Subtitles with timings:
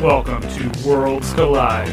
[0.00, 1.88] Welcome to Worlds Collide,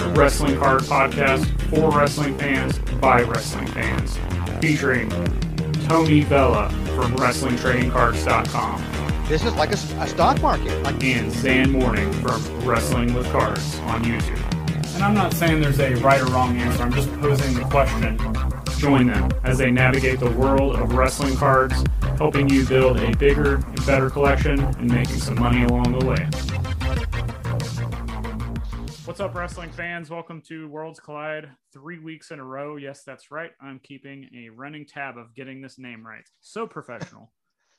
[0.00, 4.18] a wrestling card podcast for wrestling fans by wrestling fans,
[4.60, 5.08] featuring
[5.86, 8.84] Tony Bella from WrestlingTradingCards.com
[9.28, 10.82] This is like a stock market.
[10.82, 14.42] Like and Zan Morning from Wrestling with Cards on YouTube.
[14.94, 18.18] And I'm not saying there's a right or wrong answer, I'm just posing the question.
[18.78, 21.82] Join them as they navigate the world of wrestling cards,
[22.18, 26.28] helping you build a bigger and better collection and making some money along the way.
[29.04, 30.10] What's up, wrestling fans?
[30.10, 31.48] Welcome to Worlds Collide.
[31.72, 32.76] Three weeks in a row.
[32.76, 33.52] Yes, that's right.
[33.60, 36.24] I'm keeping a running tab of getting this name right.
[36.40, 37.30] So professional.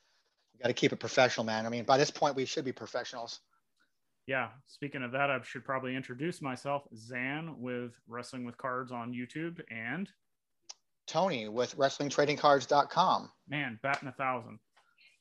[0.53, 1.65] you got to keep it professional, man.
[1.65, 3.41] I mean, by this point, we should be professionals.
[4.25, 9.11] yeah, speaking of that, I should probably introduce myself, Zan with Wrestling with Cards on
[9.11, 10.09] YouTube, and
[11.07, 13.31] Tony with WrestlingTradingCards.com.
[13.49, 14.59] man, batting a thousand.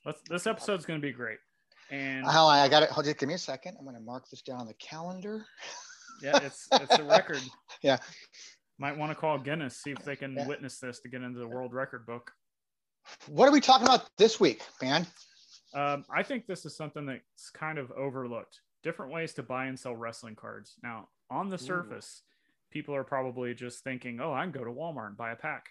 [0.04, 1.38] Let's, this episode's going to be great.
[1.90, 2.90] And How I got it.
[2.90, 3.76] Hold just give me a second.
[3.78, 5.44] I'm going to mark this down on the calendar.
[6.22, 7.40] yeah, it's it's a record.
[7.82, 7.98] Yeah.
[8.80, 10.46] Might want to call Guinness, see if they can Yeah.
[10.46, 12.32] witness this to get into the world record book.
[13.26, 15.06] What are we talking about this week, man?
[15.74, 18.60] Um, I think this is something that's kind of overlooked.
[18.82, 20.74] Different ways to buy and sell wrestling cards.
[20.82, 22.22] Now, on the surface,
[22.70, 25.66] people are probably just thinking, "Oh, I can go to Walmart and buy a pack."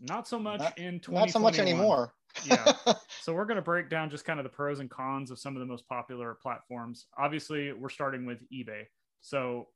[0.00, 2.14] Not so much Not- in Not so much anymore.
[2.44, 2.72] Yeah.
[3.20, 5.54] So we're going to break down just kind of the pros and cons of some
[5.54, 7.06] of the most popular platforms.
[7.16, 8.82] Obviously, we're starting with eBay.
[9.20, 9.68] So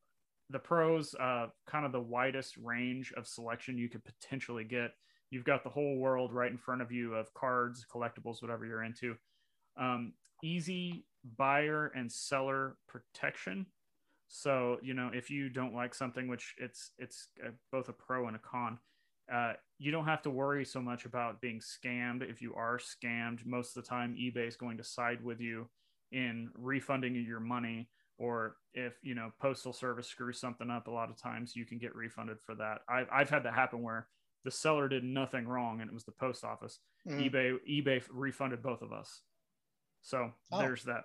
[0.50, 4.90] the pros, uh, kind of the widest range of selection you could potentially get.
[5.30, 8.82] You've got the whole world right in front of you of cards, collectibles, whatever you're
[8.82, 9.14] into.
[9.76, 11.04] Um, easy
[11.36, 13.66] buyer and seller protection.
[14.28, 17.28] So you know if you don't like something, which it's it's
[17.70, 18.78] both a pro and a con,
[19.32, 22.28] uh, you don't have to worry so much about being scammed.
[22.28, 25.68] If you are scammed, most of the time eBay is going to side with you
[26.12, 27.88] in refunding your money.
[28.18, 31.78] Or if you know postal service screws something up, a lot of times you can
[31.78, 32.78] get refunded for that.
[32.88, 34.08] I've I've had that happen where
[34.44, 36.78] the seller did nothing wrong and it was the post office.
[37.04, 37.30] Mhm.
[37.30, 39.22] eBay eBay refunded both of us.
[40.02, 40.58] So Oh.
[40.60, 41.04] there's that.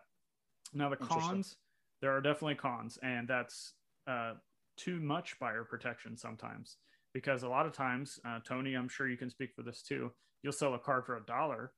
[0.73, 1.57] Now the cons,
[2.01, 3.73] there are definitely cons, and that's
[4.07, 4.35] uh,
[4.77, 6.77] too much buyer protection sometimes
[7.13, 10.11] because a lot of times, uh, Tony, I'm sure you can speak for this too.
[10.43, 11.73] You'll sell a card for a dollar,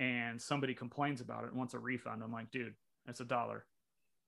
[0.00, 2.22] and somebody complains about it and wants a refund.
[2.22, 2.74] I'm like, dude,
[3.06, 3.66] it's a dollar,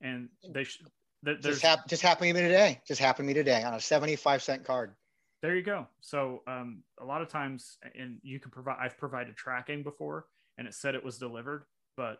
[0.00, 0.86] and they should.
[1.24, 2.80] Th- Just, hap- just happened to me today.
[2.86, 4.94] Just happened to me today on a 75 cent card.
[5.40, 5.86] there you go.
[6.02, 8.76] So um, a lot of times, and you can provide.
[8.78, 10.26] I've provided tracking before,
[10.58, 11.64] and it said it was delivered,
[11.96, 12.18] but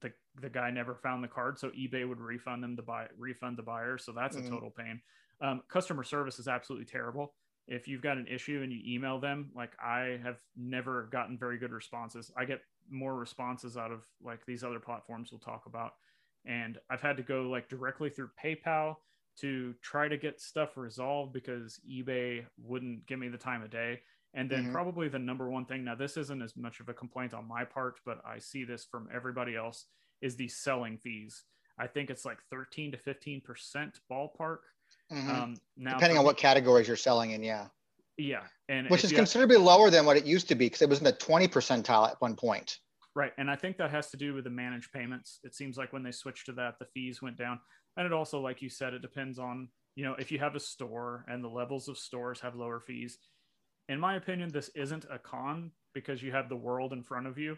[0.00, 3.56] the the guy never found the card, so eBay would refund them to buy refund
[3.56, 3.98] the buyer.
[3.98, 4.46] So that's Mhm.
[4.46, 5.00] a total pain.
[5.40, 7.34] Um, customer service is absolutely terrible.
[7.68, 11.58] If you've got an issue and you email them, like I have never gotten very
[11.58, 12.32] good responses.
[12.36, 15.92] I get more responses out of like these other platforms we'll talk about,
[16.46, 18.96] and I've had to go like directly through PayPal
[19.40, 24.00] to try to get stuff resolved because eBay wouldn't give me the time of day.
[24.34, 24.72] And then Mhm.
[24.72, 27.64] probably the number one thing, now this isn't as much of a complaint on my
[27.64, 29.86] part, but I see this from everybody else,
[30.20, 31.44] is the selling fees.
[31.78, 34.58] I think it's like 13 to 15% ballpark.
[35.12, 35.28] Mhm.
[35.28, 37.68] Um, now, Depending on what categories you're selling in, yeah.
[38.16, 38.46] yeah.
[38.68, 40.88] And Which is you have- considerably lower than what it used to be because it
[40.88, 42.78] was in the 20 percentile at one point.
[43.14, 43.32] Right.
[43.38, 45.40] And I think that has to do with the managed payments.
[45.42, 47.58] It seems like when they switched to that, the fees went down.
[47.96, 50.60] And it also, like you said, it depends on, you know, if you have a
[50.60, 53.18] store and the levels of stores have lower fees.
[53.88, 57.38] In my opinion, this isn't a con because you have the world in front of
[57.38, 57.56] you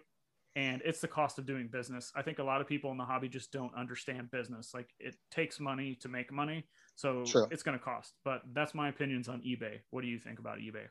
[0.56, 2.12] and it's the cost of doing business.
[2.14, 4.72] I think a lot of people in the hobby just don't understand business.
[4.74, 6.66] Like it takes money to make money.
[6.96, 7.46] So True.
[7.50, 8.14] it's going to cost.
[8.24, 9.78] But that's my opinions on eBay.
[9.90, 10.86] What do you think about eBay?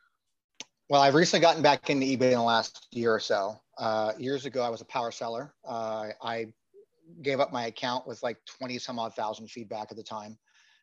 [0.90, 3.60] Well, I've recently gotten back into eBay in the last year or so.
[3.78, 5.54] Uh, years ago, I was a power seller.
[5.68, 6.48] Uh, I
[7.22, 10.38] gave up my account with like 20 some odd thousand feedback at the time.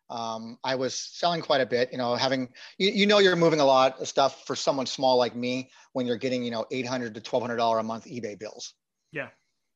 [0.08, 3.60] Um, I was selling quite a bit, you know, having, you, you know, you're moving
[3.60, 7.14] a lot of stuff for someone small like me when you're getting, you know, 800
[7.14, 8.74] to $1,200 a month eBay bills.
[9.12, 9.28] Yeah.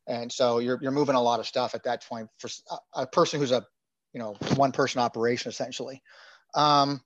[0.07, 2.49] And so you're, you're moving a lot of stuff at that point for
[2.95, 3.65] a person who's a,
[4.13, 6.03] you know, one person operation essentially.
[6.55, 7.01] Um,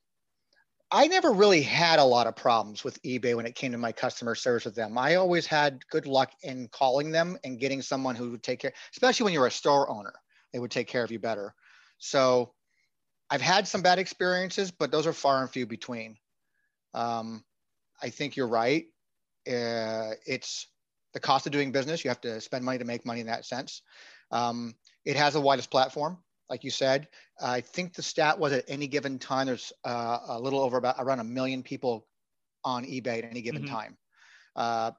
[0.90, 3.90] I never really had a lot of problems with eBay when it came to my
[3.90, 4.96] customer service with them.
[4.96, 8.72] I always had good luck in calling them and getting someone who would take care,
[8.92, 10.12] especially when you're a store owner,
[10.52, 11.54] they would take care of you better.
[11.98, 12.52] So
[13.30, 16.18] I've had some bad experiences, but those are far and few between.
[16.92, 17.44] Um,
[18.02, 18.86] I think you're right.
[19.46, 20.68] Uh, it's
[21.12, 22.04] the cost of doing business.
[22.04, 23.82] You have to spend money to make money in that sense.
[24.30, 24.74] Um,
[25.04, 27.08] it has the widest platform, like you said.
[27.40, 30.96] I think the stat was at any given time, there's uh, a little over about
[30.98, 32.08] around a million people
[32.64, 33.68] on eBay at any given Mhm.
[33.68, 33.98] time.
[34.56, 34.92] Uh,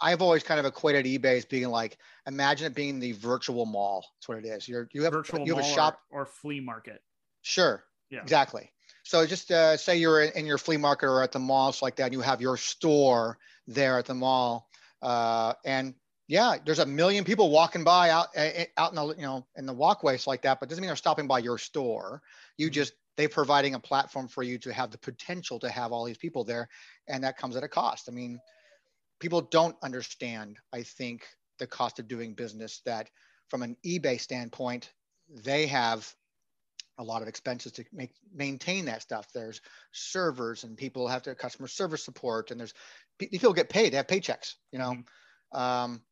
[0.00, 4.06] I've always kind of equated eBay as being like, imagine it being the virtual mall.
[4.16, 4.68] That's what it is.
[4.68, 7.02] You're you have virtual you have a shop or, or flea market.
[7.48, 7.82] Sure.
[8.10, 8.20] Yeah.
[8.20, 8.70] Exactly.
[9.04, 11.96] So just uh, say you're in, in, your flea market or at the mall, like
[11.96, 14.68] that, and you have your store there at the mall,
[15.00, 15.94] uh, and
[16.26, 18.28] yeah, there's a million people walking by out
[18.76, 21.26] out in the you know in the walkways like that, but doesn't mean they're stopping
[21.26, 22.20] by your store.
[22.58, 22.74] You mm-hmm.
[22.74, 26.18] just they're providing a platform for you to have the potential to have all these
[26.18, 26.68] people there,
[27.08, 28.10] and that comes at a cost.
[28.10, 28.38] I mean,
[29.20, 30.58] people don't understand.
[30.74, 31.24] I think
[31.58, 32.82] the cost of doing business.
[32.84, 33.08] That
[33.48, 34.92] from an eBay standpoint,
[35.30, 36.14] they have
[36.98, 39.28] a lot of expenses to make maintain that stuff.
[39.32, 39.60] There's
[39.92, 42.74] servers and people have to customer service support, and there's
[43.18, 43.92] people get paid.
[43.92, 44.96] They have paychecks, you know.
[45.54, 45.58] Mm-hmm.
[45.58, 46.02] Um,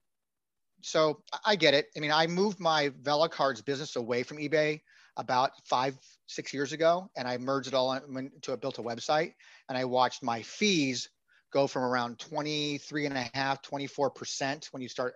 [0.83, 1.87] so I get it.
[1.97, 4.81] I mean, I moved my VeloCards business away from eBay
[5.17, 5.97] about five,
[6.27, 9.33] six years ago, and I merged it all into a built a website,
[9.69, 11.09] and I watched my fees
[11.53, 15.15] go from around 23 and a half, 24% when you start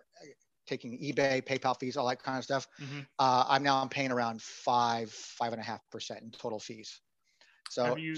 [0.66, 2.66] taking eBay, PayPal fees, all that kind of stuff.
[2.80, 3.00] Mm-hmm.
[3.18, 7.00] Uh, I'm now I'm paying around five, five and a half percent in total fees.
[7.70, 8.16] So Have you,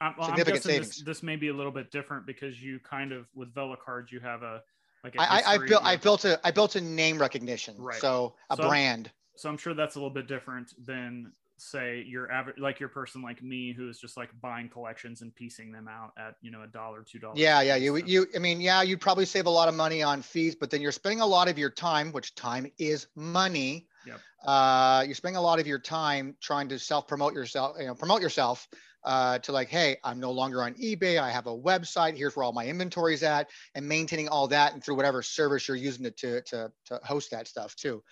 [0.00, 0.88] well, significant savings.
[0.88, 4.20] This, this, may be a little bit different because you kind of with VeloCards you
[4.20, 4.62] have a
[5.04, 8.00] like I, I built I built a I built a name recognition, right?
[8.00, 9.08] So a so brand.
[9.08, 12.88] I'm, so I'm sure that's a little bit different than say your average like your
[12.88, 16.50] person like me who is just like buying collections and piecing them out at you
[16.50, 19.46] know a dollar two dollars yeah yeah you you i mean yeah you'd probably save
[19.46, 22.12] a lot of money on fees but then you're spending a lot of your time
[22.12, 24.18] which time is money yep.
[24.44, 27.94] uh, you're spending a lot of your time trying to self promote yourself you know
[27.94, 28.66] promote yourself
[29.04, 32.44] uh, to like hey i'm no longer on ebay i have a website here's where
[32.44, 36.04] all my inventory is at and maintaining all that and through whatever service you're using
[36.06, 38.02] it to to, to host that stuff too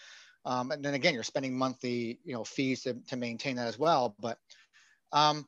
[0.44, 3.78] um, and then again, you're spending monthly, you know, fees to, to maintain that as
[3.78, 4.14] well.
[4.18, 4.38] But
[5.12, 5.46] um,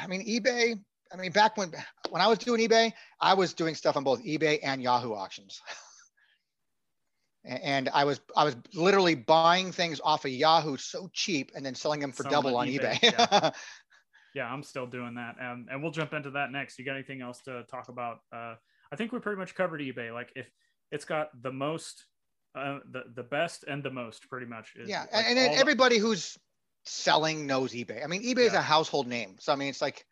[0.00, 0.78] I mean, eBay.
[1.12, 1.72] I mean, back when
[2.10, 5.60] when I was doing eBay, I was doing stuff on both eBay and Yahoo auctions.
[7.44, 11.74] and I was I was literally buying things off of Yahoo so cheap and then
[11.74, 12.98] selling them for double on eBay.
[12.98, 13.12] eBay.
[13.12, 13.50] yeah.
[14.34, 14.46] yeah.
[14.46, 16.78] I'm still doing that, um, and we'll jump into that next.
[16.78, 18.18] You got anything else to talk about?
[18.34, 18.54] Uh,
[18.92, 20.12] I think we pretty much covered eBay.
[20.12, 20.50] Like if
[20.90, 22.06] it's got the most
[22.54, 25.98] uh, the the best and the most pretty much is, yeah like and, and everybody
[25.98, 26.06] the...
[26.06, 26.38] who's
[26.84, 28.04] selling knows ebay.
[28.04, 28.46] I mean ebay yeah.
[28.46, 29.36] is a household name.
[29.38, 30.04] So i mean it's like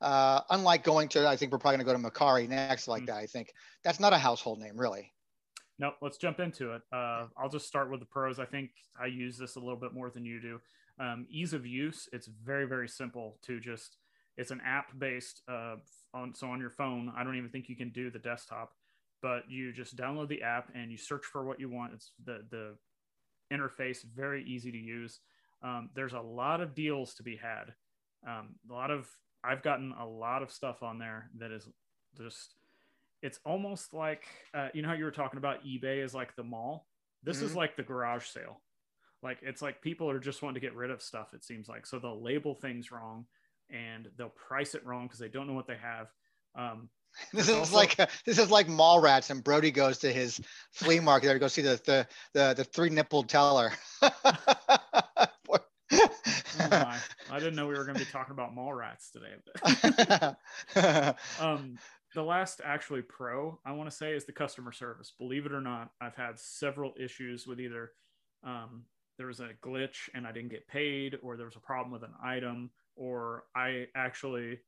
[0.00, 3.02] uh, unlike going to i think we're probably going to go to Mercari next like
[3.02, 3.06] mm-hmm.
[3.06, 3.52] that i think.
[3.84, 5.12] That's not a household name really.
[5.78, 6.82] No let's jump into it.
[6.92, 8.38] Uh, i'll just start with the pros.
[8.38, 10.60] I think i use this a little bit more than you do.
[10.98, 13.96] Um, ease of use it's very very simple to just
[14.36, 15.76] it's an app based uh,
[16.14, 18.72] on so on your phone i don't even think you can do the desktop
[19.22, 21.94] but you just download the app and you search for what you want.
[21.94, 22.74] It's the the
[23.52, 25.20] interface very easy to use.
[25.62, 27.72] Um, there's a lot of deals to be had.
[28.26, 29.08] Um, a lot of
[29.44, 31.68] I've gotten a lot of stuff on there that is
[32.16, 32.54] just
[33.22, 34.24] it's almost like
[34.54, 36.86] uh, you know how you were talking about eBay is like the mall.
[37.22, 37.46] This mm-hmm.
[37.46, 38.60] is like the garage sale.
[39.22, 41.32] Like it's like people are just wanting to get rid of stuff.
[41.32, 43.26] It seems like so they'll label things wrong
[43.70, 46.08] and they'll price it wrong because they don't know what they have.
[46.56, 46.88] Um,
[47.32, 50.40] This is also, like this is like Mallrats, and Brodie goes to his
[50.72, 53.72] flea market there to go see the the the, the three nippled teller.
[54.02, 54.10] oh
[57.30, 60.34] I didn't know we were going to be talking about Mallrats today.
[61.40, 61.78] um,
[62.14, 65.12] the last actually pro I want to say is the customer service.
[65.18, 67.92] Believe it or not, I've had several issues with either
[68.44, 68.84] um,
[69.18, 72.02] there was a glitch and I didn't get paid, or there was a problem with
[72.02, 74.58] an item, or I actually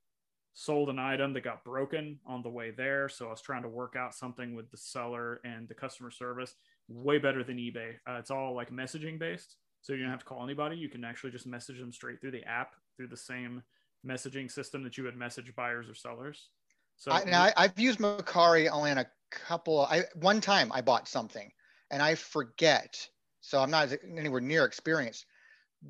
[0.54, 3.08] sold an item that got broken on the way there.
[3.08, 6.54] So I was trying to work out something with the seller and the customer service.
[6.88, 7.94] Way better than eBay.
[8.08, 9.56] Uh, it's all like messaging based.
[9.82, 10.76] So you don't have to call anybody.
[10.76, 13.62] You can actually just message them straight through the app through the same
[14.06, 16.48] messaging system that you would message buyers or sellers.
[16.96, 19.80] So I, now I, have used Mercari only in a couple.
[19.82, 21.50] I one time I bought something
[21.90, 22.96] and I forget,
[23.40, 25.26] so I'm not anywhere near experienced.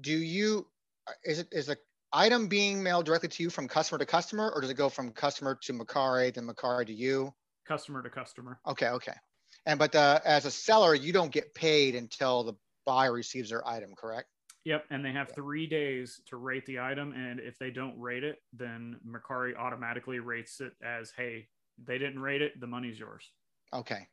[0.01, 0.67] Do you?
[1.25, 1.77] Is it is a
[2.15, 5.11] item being mailed directly to you from customer to customer, or does it go from
[5.11, 7.35] customer to Mercari, then Mercari to you?
[7.67, 8.61] Customer to customer.
[8.67, 9.15] Okay, okay.
[9.67, 12.55] And but uh, as a seller, you don't get paid until the
[12.87, 14.29] buyer receives their item, correct?
[14.65, 18.25] Yep, and they have three days to rate the item, and if they don't rate
[18.25, 21.49] it, then Mercari automatically rates it as, "Hey,
[21.83, 23.31] they didn't rate it, the money's yours."
[23.75, 24.09] Okay.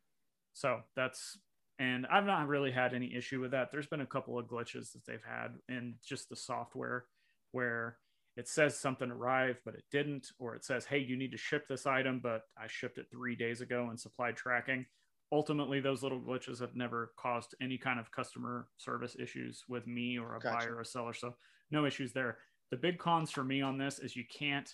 [0.53, 1.37] So that's,
[1.79, 3.71] and I've not really had any issue with that.
[3.71, 7.05] There's been a couple of glitches that they've had in just the software
[7.51, 7.97] where
[8.37, 11.67] it says something arrived but it didn't or it says hey you need to ship
[11.67, 14.85] this item but i shipped it three days ago and supplied tracking
[15.31, 20.17] ultimately those little glitches have never caused any kind of customer service issues with me
[20.17, 20.57] or a gotcha.
[20.57, 21.35] buyer or a seller so
[21.71, 22.37] no issues there
[22.71, 24.73] the big cons for me on this is you can't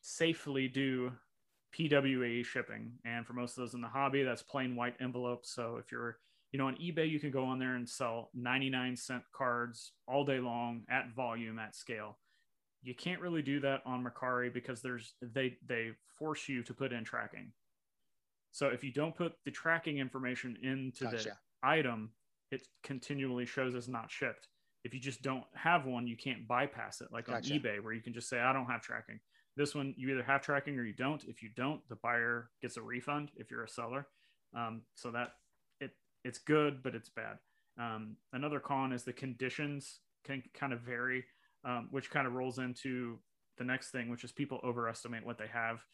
[0.00, 1.12] safely do
[1.76, 2.92] PWE shipping.
[3.04, 5.52] And for most of those in the hobby, that's plain white envelopes.
[5.54, 6.18] So if you're,
[6.52, 10.24] you know, on eBay, you can go on there and sell 99 cent cards all
[10.24, 12.18] day long at volume at scale.
[12.82, 16.92] You can't really do that on Mercari because there's they they force you to put
[16.92, 17.52] in tracking.
[18.52, 21.16] So if you don't put the tracking information into gotcha.
[21.24, 22.10] the item,
[22.50, 24.48] it continually shows as not shipped.
[24.84, 27.52] If you just don't have one, you can't bypass it like gotcha.
[27.52, 29.18] on eBay where you can just say I don't have tracking.
[29.56, 31.24] This one, you either have tracking or you don't.
[31.24, 34.06] If you don't, the buyer gets a refund if you're a seller.
[34.56, 35.30] Um, so that
[36.26, 37.38] it's good, but it's bad.
[37.78, 41.24] Um, another con is the conditions can kind of vary,
[41.64, 43.18] um, which kind of rolls into
[43.58, 45.84] the next thing, which is people overestimate what they have.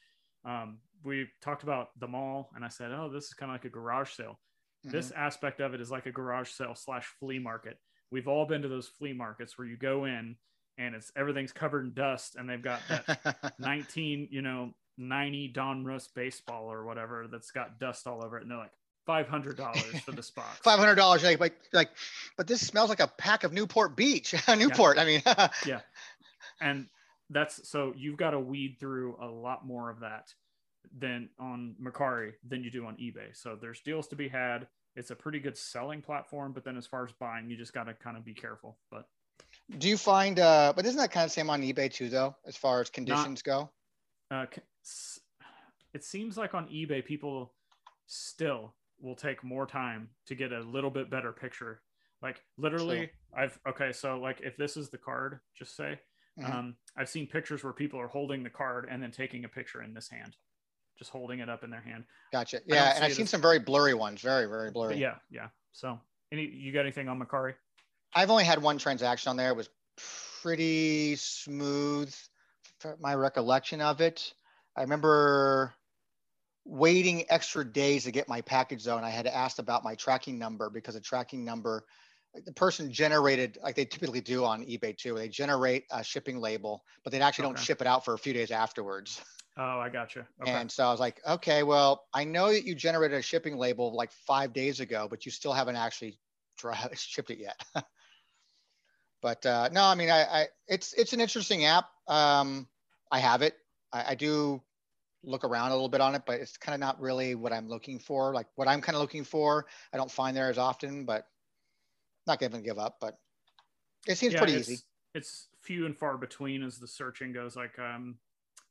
[0.44, 3.64] Um, we talked about the mall, and I said, "Oh, this is kind of like
[3.64, 4.40] a garage sale."
[4.84, 4.96] Mm-hmm.
[4.96, 7.78] This aspect of it is like a garage sale slash flea market.
[8.10, 10.36] We've all been to those flea markets where you go in
[10.78, 16.08] and it's everything's covered in dust and they've got that 19 you know 90 Donruss
[16.14, 18.72] baseball or whatever that's got dust all over it and they're like
[19.06, 20.58] five hundred dollars for this box.
[20.62, 21.90] Five hundred dollars, like, like, like,
[22.36, 24.34] but this smells like a pack of Newport Beach.
[24.56, 25.02] Newport, yeah.
[25.02, 25.22] I mean,
[25.66, 25.80] yeah,
[26.60, 26.86] and
[27.30, 30.32] that's so you've got to weed through a lot more of that
[30.98, 33.34] than on Mercari than you do on eBay.
[33.34, 34.66] So there's deals to be had.
[34.94, 37.84] It's a pretty good selling platform, but then as far as buying, you just got
[37.84, 38.76] to kind of be careful.
[38.90, 39.06] But
[39.78, 42.56] do you find, uh, but isn't that kind of same on eBay too, though, as
[42.56, 43.70] far as conditions Not,
[44.30, 44.36] go?
[44.36, 44.46] Uh,
[45.94, 47.54] it seems like on eBay, people
[48.06, 51.82] still will take more time to get a little bit better picture.
[52.22, 53.42] Like literally, True.
[53.42, 55.98] I've okay, so like if this is the card, just say,
[56.40, 56.52] mm-hmm.
[56.52, 59.82] um, I've seen pictures where people are holding the card and then taking a picture
[59.82, 60.36] in this hand,
[60.96, 62.04] just holding it up in their hand.
[62.32, 62.60] Gotcha.
[62.64, 64.96] Yeah, and I've seen some very blurry ones, very very blurry.
[64.98, 65.48] yeah, yeah.
[65.72, 65.98] So,
[66.30, 67.54] any you got anything on Mercari?
[68.14, 69.50] I've only had one transaction on there.
[69.50, 69.70] It was
[70.42, 72.14] pretty smooth,
[72.82, 74.34] for my recollection of it.
[74.76, 75.72] I remember
[76.64, 80.38] waiting extra days to get my package though, and I had asked about my tracking
[80.38, 81.84] number because a tracking number,
[82.46, 85.14] the person generated like they typically do on eBay too.
[85.14, 87.54] They generate a shipping label, but they actually okay.
[87.54, 89.20] don't ship it out for a few days afterwards.
[89.58, 90.24] Oh, I got you.
[90.40, 90.50] Okay.
[90.50, 93.94] And so I was like, okay, well, I know that you generated a shipping label
[93.94, 96.18] like five days ago, but you still haven't actually
[96.94, 97.60] shipped it yet.
[99.20, 101.86] but uh, no, I mean, I, I, it's it's an interesting app.
[102.08, 102.66] Um,
[103.10, 103.54] I have it.
[103.92, 104.62] I, I do
[105.24, 107.68] look around a little bit on it, but it's kind of not really what I'm
[107.68, 108.34] looking for.
[108.34, 111.26] Like what I'm kind of looking for, I don't find there as often, but
[112.26, 112.96] not going to give up.
[113.00, 113.18] But
[114.06, 114.82] it seems yeah, pretty it's, easy.
[115.14, 117.56] It's few and far between as the searching goes.
[117.56, 118.16] Like um,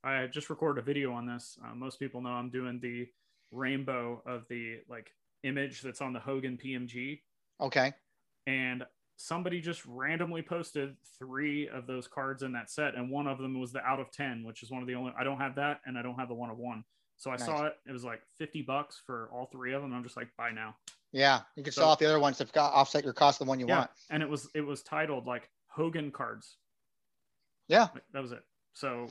[0.04, 1.58] I just recorded a video on this.
[1.64, 3.08] Uh, most people know I'm doing the
[3.52, 5.12] rainbow of the like
[5.44, 7.20] image that's on the Hogan PMG.
[7.60, 7.94] Okay.
[8.48, 8.84] And
[9.22, 13.60] somebody just randomly posted three of those cards in that set, and one of them
[13.60, 15.14] was the out of ten, which is one of the only.
[15.18, 16.84] I don't have that, and I don't have the one of one.
[17.18, 17.46] So I nice.
[17.46, 17.74] saw it.
[17.88, 19.94] It was like fifty bucks for all three of them.
[19.94, 20.76] I'm just like, buy now.
[21.12, 23.50] Yeah, you can so, sell off the other ones got offset your cost of the
[23.50, 23.92] one you yeah, want.
[24.10, 26.58] And it was it was titled like Hogan cards.
[27.68, 28.44] Yeah, that was it.
[28.74, 29.08] So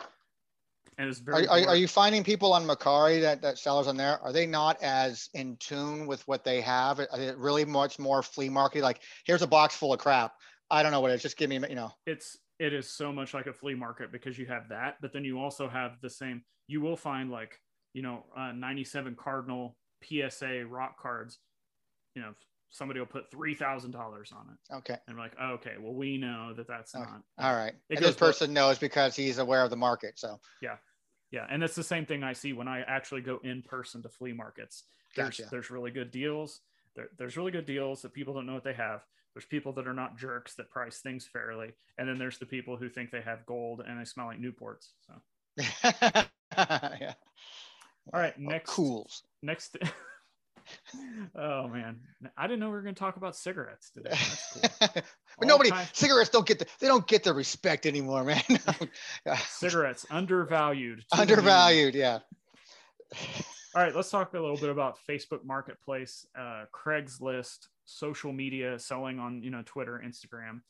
[1.01, 1.47] and it's very.
[1.47, 4.47] Are, are, are, you finding people on Mercari that that sellers on there are they
[4.47, 7.01] not as in tune with what they have?
[7.01, 8.83] Are it really much more flea market?
[8.83, 10.35] Like here's a box full of crap.
[10.71, 11.23] I don't know what it is.
[11.23, 11.91] Just give me, you know.
[12.07, 15.25] It's it is so much like a flea market because you have that, but then
[15.25, 16.43] you also have the same.
[16.69, 17.59] You will find like
[17.95, 21.39] you know uh, 97 Cardinal PSA rock cards.
[22.15, 22.35] You know,
[22.71, 24.75] somebody will put three thousand dollars on it.
[24.77, 24.97] Okay.
[25.07, 27.05] And we're like, oh, okay, well, we know that that's okay.
[27.05, 27.23] not.
[27.39, 27.75] All right.
[27.89, 30.19] This person knows because he's aware of the market.
[30.19, 30.41] So.
[30.63, 30.77] Yeah,
[31.31, 34.09] yeah, and it's the same thing I see when I actually go in person to
[34.09, 34.85] flea markets.
[35.15, 35.49] There's gotcha.
[35.51, 36.61] there's really good deals.
[36.97, 39.05] There, there's really good deals that people don't know what they have.
[39.35, 42.77] There's people that are not jerks that price things fairly, and then there's the people
[42.77, 44.89] who think they have gold and they smell like Newports.
[45.07, 45.15] So.
[46.57, 47.15] yeah.
[48.13, 48.37] All right.
[48.39, 48.71] Next.
[48.71, 49.23] Oh, cools.
[49.43, 49.77] Next.
[51.35, 52.01] Oh man,
[52.37, 54.17] I didn't know we were going to talk about cigarettes today.
[54.53, 54.63] Cool.
[55.39, 58.43] but nobody time- cigarettes don't get the they don't get the respect anymore, man.
[59.49, 61.05] cigarettes undervalued.
[61.13, 62.19] Undervalued, yeah.
[63.75, 69.19] All right, let's talk a little bit about Facebook Marketplace, uh, Craigslist, social media, selling
[69.19, 70.61] on you know Twitter, Instagram.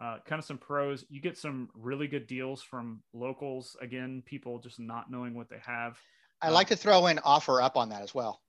[0.00, 1.04] Uh, kind of some pros.
[1.08, 3.76] You get some really good deals from locals.
[3.80, 5.96] Again, people just not knowing what they have.
[6.42, 8.40] I like to throw in OfferUp on that as well.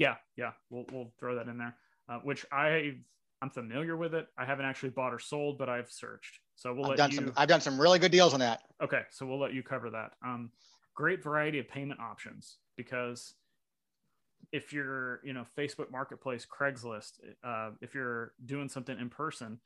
[0.00, 1.76] Yeah, yeah, we'll we'll throw that in there.
[2.08, 2.94] Uh, which I
[3.42, 4.28] I'm familiar with it.
[4.38, 6.40] I haven't actually bought or sold, but I've searched.
[6.56, 7.16] So we'll I've let done you.
[7.16, 8.62] Some, I've done some really good deals on that.
[8.82, 10.12] Okay, so we'll let you cover that.
[10.24, 10.50] Um,
[10.94, 13.34] great variety of payment options because
[14.52, 19.60] if you're you know Facebook Marketplace, Craigslist, uh, if you're doing something in person,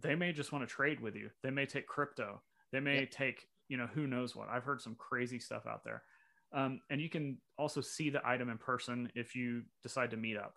[0.00, 1.30] they may just want to trade with you.
[1.44, 2.42] They may take crypto.
[2.72, 4.48] They may take you know who knows what.
[4.48, 6.02] I've heard some crazy stuff out there.
[6.52, 10.36] Um, and you can also see the item in person if you decide to meet
[10.36, 10.54] up,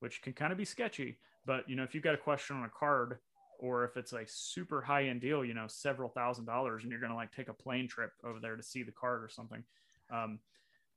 [0.00, 1.18] which can kind of be sketchy.
[1.46, 3.18] But you know, if you've got a question on a card,
[3.58, 7.00] or if it's a super high end deal, you know, several thousand dollars, and you're
[7.00, 9.62] going to like take a plane trip over there to see the card or something.
[10.12, 10.40] Um,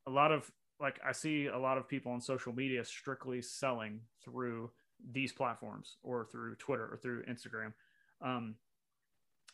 [0.08, 0.50] a lot of
[0.80, 4.72] like I see a lot of people on social media strictly selling through
[5.12, 7.74] these platforms or through Twitter or through Instagram.
[8.22, 8.56] Um,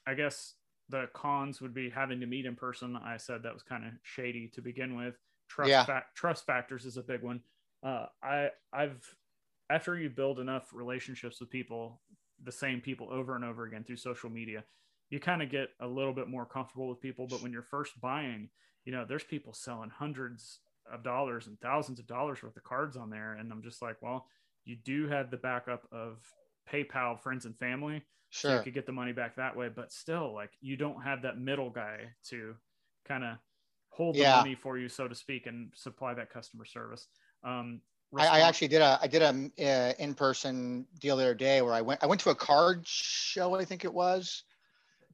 [0.07, 0.53] I guess
[0.89, 2.95] the cons would be having to meet in person.
[2.95, 5.15] I said that was kind of shady to begin with.
[5.47, 5.85] Trust yeah.
[5.85, 7.41] fa- trust factors is a big one.
[7.83, 9.03] Uh, I I've
[9.69, 12.01] after you build enough relationships with people,
[12.43, 14.63] the same people over and over again through social media,
[15.09, 17.27] you kind of get a little bit more comfortable with people.
[17.27, 18.49] But when you're first buying,
[18.85, 20.59] you know, there's people selling hundreds
[20.91, 23.97] of dollars and thousands of dollars worth of cards on there, and I'm just like,
[24.01, 24.25] well,
[24.65, 26.17] you do have the backup of
[26.71, 28.51] PayPal, friends and family Sure.
[28.51, 31.23] So you could get the money back that way, but still, like you don't have
[31.23, 32.55] that middle guy to
[33.07, 33.37] kind of
[33.89, 34.37] hold the yeah.
[34.37, 37.07] money for you, so to speak, and supply that customer service.
[37.43, 37.81] Um,
[38.15, 41.61] I, I, actually did a I did a uh, in person deal the other day
[41.61, 44.43] where I went I went to a card show I think it was,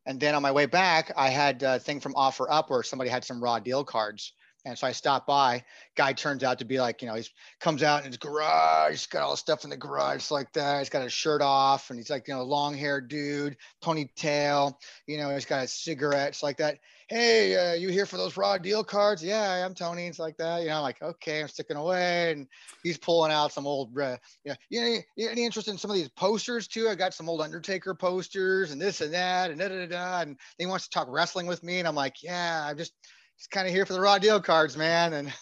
[0.05, 3.23] and then on my way back I had a thing from OfferUp where somebody had
[3.23, 4.33] some raw deal cards,
[4.65, 5.63] and so I stopped by.
[5.95, 7.29] Guy turns out to be like, you know, he's
[7.59, 10.79] comes out in his garage, he's got all the stuff in the garage like that.
[10.79, 14.73] He's got his shirt off and he's like, you know, long haired dude, ponytail,
[15.07, 16.79] you know, he's got cigarettes like that.
[17.07, 19.23] Hey, uh, you here for those raw deal cards?
[19.23, 20.07] Yeah, I'm Tony.
[20.07, 20.63] It's like that.
[20.63, 22.31] You know, I'm like, okay, I'm sticking away.
[22.31, 22.47] And
[22.81, 26.09] he's pulling out some old, uh, you know, you any interest in some of these
[26.09, 26.89] posters too?
[26.89, 29.85] I got some old Undertaker posters and this and that and da da.
[29.85, 30.21] da.
[30.21, 31.77] And he wants to talk wrestling with me.
[31.77, 32.93] And I'm like, yeah, I'm just,
[33.37, 35.13] just kind of here for the raw deal cards, man.
[35.13, 35.33] And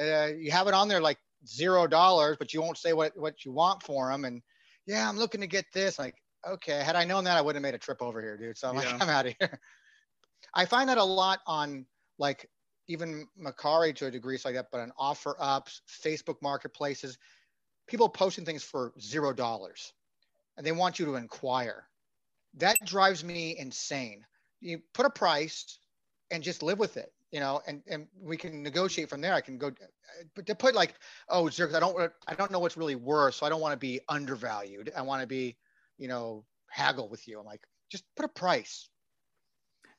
[0.00, 3.44] uh, you have it on there like zero dollars, but you won't say what, what
[3.44, 4.24] you want for them.
[4.24, 4.42] And
[4.86, 5.98] yeah, I'm looking to get this.
[5.98, 6.14] Like,
[6.46, 8.56] okay, had I known that, I wouldn't have made a trip over here, dude.
[8.56, 8.92] So I'm yeah.
[8.92, 9.60] like, I'm out of here.
[10.54, 11.86] I find that a lot on
[12.18, 12.48] like
[12.88, 17.18] even Mercari to a degree, so like that, but on OfferUps, Facebook marketplaces,
[17.86, 19.92] people posting things for zero dollars
[20.56, 21.88] and they want you to inquire.
[22.54, 24.24] That drives me insane.
[24.60, 25.78] You put a price
[26.30, 29.34] and just live with it you know, and, and we can negotiate from there.
[29.34, 29.72] I can go,
[30.34, 30.94] but to put like,
[31.28, 33.78] oh, Zerk, I don't, I don't know what's really worth, so I don't want to
[33.78, 34.92] be undervalued.
[34.96, 35.56] I want to be,
[35.98, 37.38] you know, haggle with you.
[37.40, 38.88] I'm like, just put a price.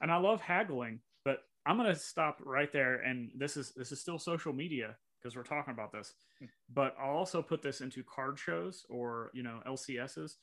[0.02, 2.98] And I love haggling, but I'm gonna stop right there.
[2.98, 6.46] And this is this is still social media because we're talking about this, hmm.
[6.74, 10.34] but I'll also put this into card shows or you know LCSs,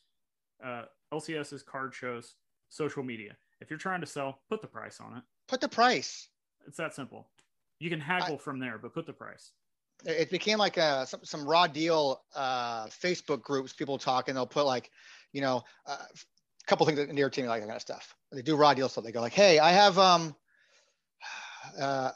[0.65, 2.35] uh, LCSs card shows,
[2.69, 3.37] social media.
[3.61, 5.23] If you're trying to sell, put the price on it.
[5.49, 6.29] Put the price.
[6.67, 7.27] It's that simple.
[7.79, 9.53] You can haggle I, from there, but put the price.
[10.05, 13.73] It became like a some, some raw deal uh, Facebook groups.
[13.73, 14.91] People talk and They'll put like,
[15.33, 18.15] you know, uh, a couple things in your team like that kind of stuff.
[18.33, 19.05] They do raw deal stuff.
[19.05, 20.35] They go like, hey, I have um,
[21.81, 22.11] uh,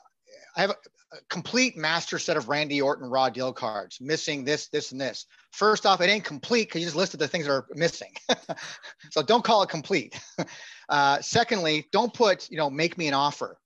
[0.56, 0.74] I have a,
[1.12, 5.26] a complete master set of Randy Orton raw deal cards, missing this, this, and this.
[5.52, 8.12] First off, it ain't complete because you just listed the things that are missing.
[9.10, 10.20] so don't call it complete.
[10.90, 13.58] Uh, secondly, don't put, you know, make me an offer.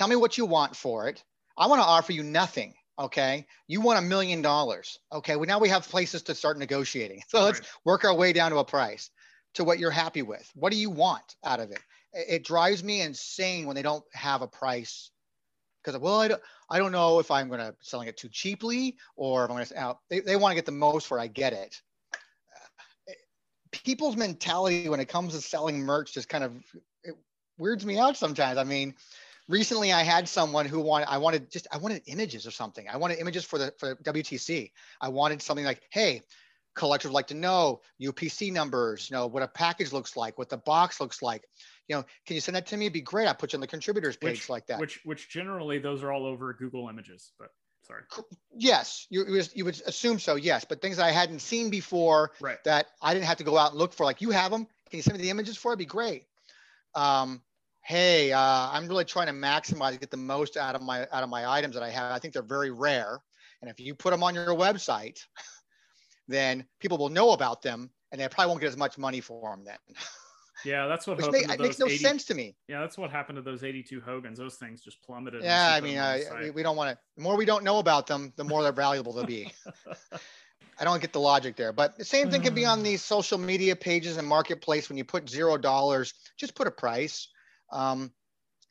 [0.00, 1.22] Tell me what you want for it.
[1.58, 2.72] I want to offer you nothing.
[2.98, 3.46] Okay.
[3.66, 4.98] You want a million dollars.
[5.12, 5.36] Okay.
[5.36, 7.20] Well, now we have places to start negotiating.
[7.28, 7.68] So let's right.
[7.84, 9.10] work our way down to a price
[9.56, 10.50] to what you're happy with.
[10.54, 11.80] What do you want out of it?
[12.14, 15.10] It drives me insane when they don't have a price
[15.84, 18.96] because well, I don't, I don't know if I'm going to selling it too cheaply
[19.16, 19.98] or if I'm going to out.
[20.08, 21.78] They, they want to get the most for I get it.
[22.14, 23.12] Uh,
[23.70, 26.54] people's mentality when it comes to selling merch just kind of
[27.04, 27.14] it
[27.58, 28.56] weirds me out sometimes.
[28.56, 28.94] I mean,
[29.50, 32.88] recently I had someone who wanted I wanted just I wanted images or something.
[32.88, 34.70] I wanted images for the for WTC.
[35.00, 36.22] I wanted something like, hey,
[36.74, 40.56] collectors like to know UPC numbers, you know, what a package looks like, what the
[40.56, 41.44] box looks like.
[41.88, 42.86] You know, can you send that to me?
[42.86, 43.26] It'd be great.
[43.26, 44.78] I put you on the contributors page which, like that.
[44.78, 47.48] Which which generally those are all over Google Images, but
[47.82, 48.02] sorry.
[48.56, 50.36] Yes, you, you, would, you would assume so.
[50.36, 52.62] Yes, but things I hadn't seen before right.
[52.64, 54.04] that I didn't have to go out and look for.
[54.04, 54.66] Like you have them.
[54.90, 55.72] Can you send me the images for?
[55.72, 56.24] It'd be great.
[56.94, 57.42] Um,
[57.82, 61.28] hey, uh, I'm really trying to maximize, get the most out of my out of
[61.28, 62.12] my items that I have.
[62.12, 63.20] I think they're very rare,
[63.60, 65.20] and if you put them on your website,
[66.28, 69.50] then people will know about them, and they probably won't get as much money for
[69.50, 69.96] them then.
[70.64, 72.54] Yeah, that's what Which make, makes no 80, sense to me.
[72.68, 74.38] Yeah, that's what happened to those 82 Hogans.
[74.38, 75.42] Those things just plummeted.
[75.42, 75.98] Yeah, I mean,
[76.42, 76.98] we, we don't want to.
[77.16, 79.50] The more we don't know about them, the more they're valuable they'll be.
[80.80, 83.36] I don't get the logic there, but the same thing can be on these social
[83.38, 84.88] media pages and marketplace.
[84.88, 87.28] When you put zero dollars, just put a price.
[87.70, 88.12] Um,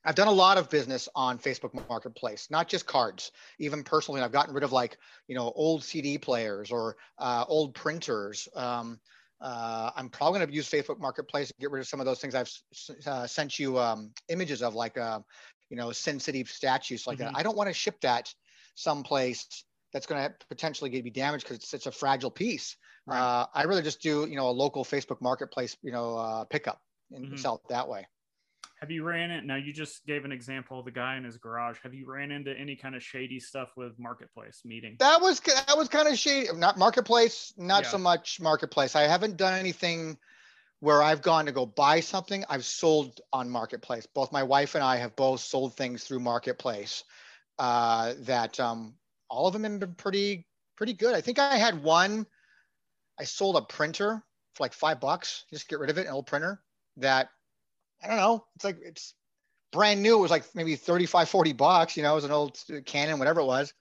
[0.05, 4.21] I've done a lot of business on Facebook Marketplace, not just cards, even personally.
[4.21, 8.47] I've gotten rid of like, you know, old CD players or uh, old printers.
[8.55, 9.01] Um,
[9.41, 12.21] uh, I'm probably going to use Facebook Marketplace to get rid of some of those
[12.21, 12.51] things I've
[13.05, 15.19] uh, sent you um, images of, like uh,
[15.69, 17.27] you know, Sin City statues like Mhm.
[17.27, 17.31] that.
[17.35, 18.33] I don't want to ship that
[18.75, 22.77] someplace that's going to potentially get be damaged because it's such a fragile piece.
[23.05, 23.25] Right.
[23.25, 26.81] Uh, I really just do, you know, a local Facebook marketplace, you know, uh, pickup
[27.11, 27.39] and Mhm.
[27.39, 28.07] sell it that way.
[28.79, 29.45] Have you ran it?
[29.45, 31.77] Now you just gave an example of the guy in his garage.
[31.83, 34.95] Have you ran into any kind of shady stuff with marketplace meeting?
[34.99, 36.47] That was that was kind of shady.
[36.55, 37.89] Not marketplace, not Yeah.
[37.89, 38.95] so much marketplace.
[38.95, 40.17] I haven't done anything
[40.79, 42.45] where I've gone to go buy something.
[42.49, 44.05] I've sold on marketplace.
[44.05, 47.03] Both my wife and I have both sold things through marketplace.
[47.57, 48.95] Uh, that um,
[49.29, 51.13] all of them have been pretty pretty good.
[51.13, 52.25] I think I had one.
[53.19, 54.23] I sold a printer
[54.55, 55.43] for like five bucks.
[55.51, 56.61] Just get rid of it, an old printer
[56.95, 57.29] that
[58.03, 58.45] I don't know.
[58.55, 59.13] It's like it's
[59.71, 60.17] brand new.
[60.17, 61.97] It was like maybe 35, 40 bucks.
[61.97, 63.73] You know, it was an old Canon, whatever it was.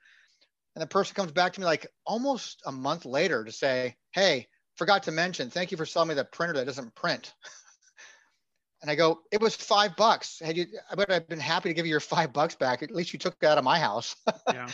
[0.75, 4.47] And the person comes back to me like almost a month later to say, Hey,
[4.77, 7.35] forgot to mention, thank you for selling me the printer that doesn't print.
[8.83, 10.41] and I go, It was five bucks.
[10.41, 12.83] Had you, I would have been happy to give you your five bucks back.
[12.83, 14.15] At least you took it out of my house.
[14.53, 14.69] yeah.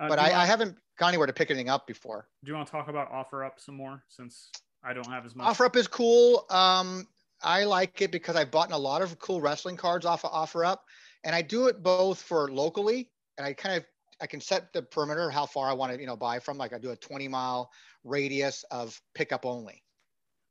[0.00, 2.28] Uh, but do, you I, I haven't gone anywhere to pick anything up before.
[2.44, 4.50] do you want to talk about OfferUp some more since
[4.84, 5.46] I don't have as much?
[5.46, 6.44] OfferUp is cool.
[6.50, 7.06] Um,
[7.42, 10.78] I like it because I've bought a lot of cool wrestling cards off of OfferUp,
[11.24, 13.86] and I do it both for locally, and I kind of
[14.20, 16.58] I can set the perimeter how far I want to you know buy from.
[16.58, 17.70] Like I do a 20 mile
[18.04, 19.84] radius of pickup only.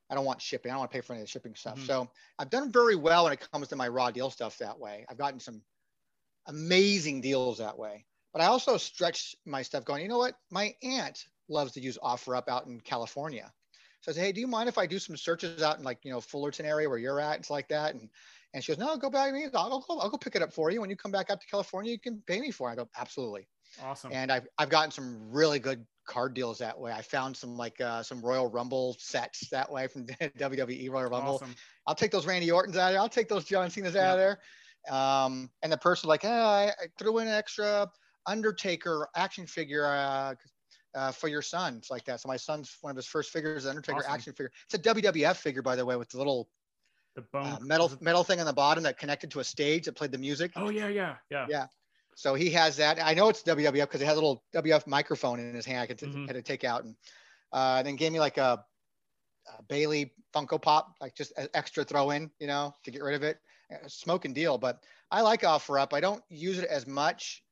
[0.09, 0.71] I don't want shipping.
[0.71, 1.79] I don't want to pay for any of the shipping stuff.
[1.79, 1.85] Mhm.
[1.85, 5.05] So I've done very well when it comes to my raw deal stuff that way.
[5.09, 5.63] I've gotten some
[6.47, 8.05] amazing deals that way.
[8.33, 10.37] But I also stretch my stuff going, you know what?
[10.51, 13.53] My aunt loves to use OfferUp out in California.
[14.01, 15.99] So I say, hey, do you mind if I do some searches out in like,
[16.03, 17.39] you know, Fullerton area where you're at?
[17.39, 17.93] It's like that.
[17.93, 18.09] And
[18.53, 19.33] and she goes, no, go back.
[19.53, 20.81] I'll go, I'll go pick it up for you.
[20.81, 22.73] When you come back out to California, you can pay me for it.
[22.73, 23.47] I go, absolutely.
[23.81, 24.11] Awesome.
[24.13, 26.91] And I've, I've gotten some really good card deals that way.
[26.91, 30.05] I found some like uh, some Royal Rumble sets that way from
[30.37, 31.35] WWE Royal Rumble.
[31.35, 31.55] awesome.
[31.87, 33.01] I'll take those Randy Ortons out of there.
[33.01, 34.39] I'll take those John Cena's out of there.
[34.89, 37.89] Um, and the person like, oh, I, I threw in an extra
[38.25, 40.35] Undertaker action figure uh,
[40.95, 41.75] uh, for your son.
[41.77, 42.19] It's like that.
[42.21, 44.11] So my son's one of his first figures, the Undertaker Awesome.
[44.13, 44.51] action figure.
[44.65, 46.49] It's a WWF figure, by the way, with the little
[47.15, 49.93] The bone uh, metal metal thing on the bottom that connected to a stage that
[49.93, 50.51] played the music.
[50.55, 51.45] Oh yeah, yeah, yeah.
[51.49, 51.67] Yeah.
[52.15, 52.99] So he has that.
[53.01, 55.79] I know it's WWF because it has a little WWF microphone in his hand.
[55.81, 56.27] I could t- Mhm.
[56.27, 56.95] had to take out and
[57.53, 58.63] uh, and then gave me like a,
[59.57, 63.15] a Bayley Funko Pop, like just an extra throw in, you know, to get rid
[63.15, 63.39] of it.
[63.73, 65.93] Uh, Smoking deal, but I like OfferUp.
[65.93, 67.43] I don't use it as much.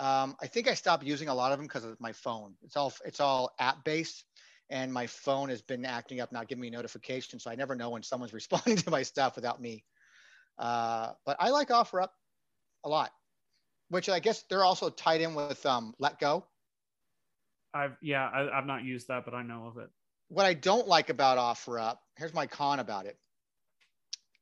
[0.00, 2.54] Um, I think I stopped using a lot of them because of my phone.
[2.62, 4.24] It's all it's all app based,
[4.70, 7.90] and my phone has been acting up, not giving me notifications, so I never know
[7.90, 9.84] when someone's responding to my stuff without me.
[10.58, 12.08] Uh, but I like OfferUp
[12.84, 13.10] a lot,
[13.90, 16.44] which I guess they're also tied in with um, Letgo.
[17.74, 19.90] I've yeah, I, I've not used that, but I know of it.
[20.28, 23.18] What I don't like about OfferUp, here's my con about it.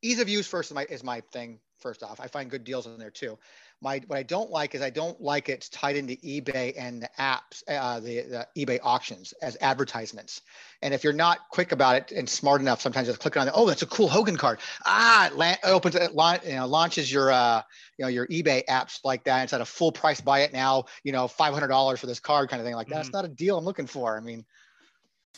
[0.03, 1.59] Ease of use first is my is my thing.
[1.81, 3.39] First off, I find good deals in there too.
[3.81, 7.09] My what I don't like is I don't like it's tied into eBay and the
[7.19, 10.41] apps, uh, the, the eBay auctions as advertisements.
[10.83, 13.47] And if you're not quick about it and smart enough, sometimes you just clicking on
[13.49, 13.55] it.
[13.55, 14.59] Oh, that's a cool Hogan card.
[14.85, 17.63] Ah, it la- opens it, launch, you know, launches your uh,
[17.99, 19.45] you know your eBay apps like that.
[19.45, 20.21] It's at a full price.
[20.21, 20.85] Buy it now.
[21.05, 22.75] You know, five hundred dollars for this card, kind of thing.
[22.75, 23.13] Like that's Mhm.
[23.13, 24.17] not a deal I'm looking for.
[24.17, 24.45] I mean,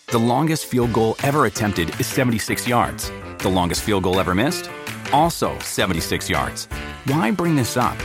[0.06, 3.10] The longest field goal ever attempted is 76 yards.
[3.38, 4.70] The longest field goal ever missed?
[5.12, 6.66] Also 76 yards.
[7.04, 7.96] Why bring this up?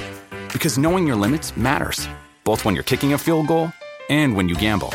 [0.53, 2.07] Because knowing your limits matters,
[2.43, 3.71] both when you're kicking a field goal
[4.09, 4.89] and when you gamble.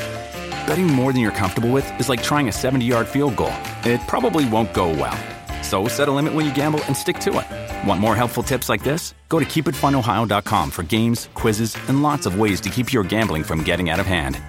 [0.67, 3.53] Betting more than you're comfortable with is like trying a 70 yard field goal.
[3.85, 5.19] It probably won't go well.
[5.63, 7.89] So set a limit when you gamble and stick to it.
[7.89, 9.15] Want more helpful tips like this?
[9.29, 13.63] Go to keepitfunohio.com for games, quizzes, and lots of ways to keep your gambling from
[13.63, 14.41] getting out of hand.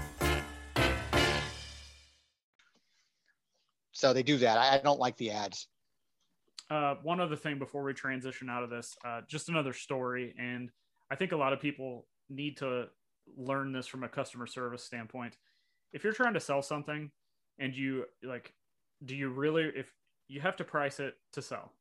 [4.02, 4.58] so they do that.
[4.58, 5.68] I, I don't like the ads.
[6.70, 10.72] Uh, one other thing before we transition out of this, uh, just another story, and
[11.12, 12.88] I think a lot of people need to
[13.38, 15.38] learn this from a customer service standpoint.
[15.92, 17.12] If you're trying to sell something,
[17.60, 18.54] and you like,
[19.06, 19.72] do you really?
[19.76, 19.94] If
[20.28, 21.74] you have to price it to sell,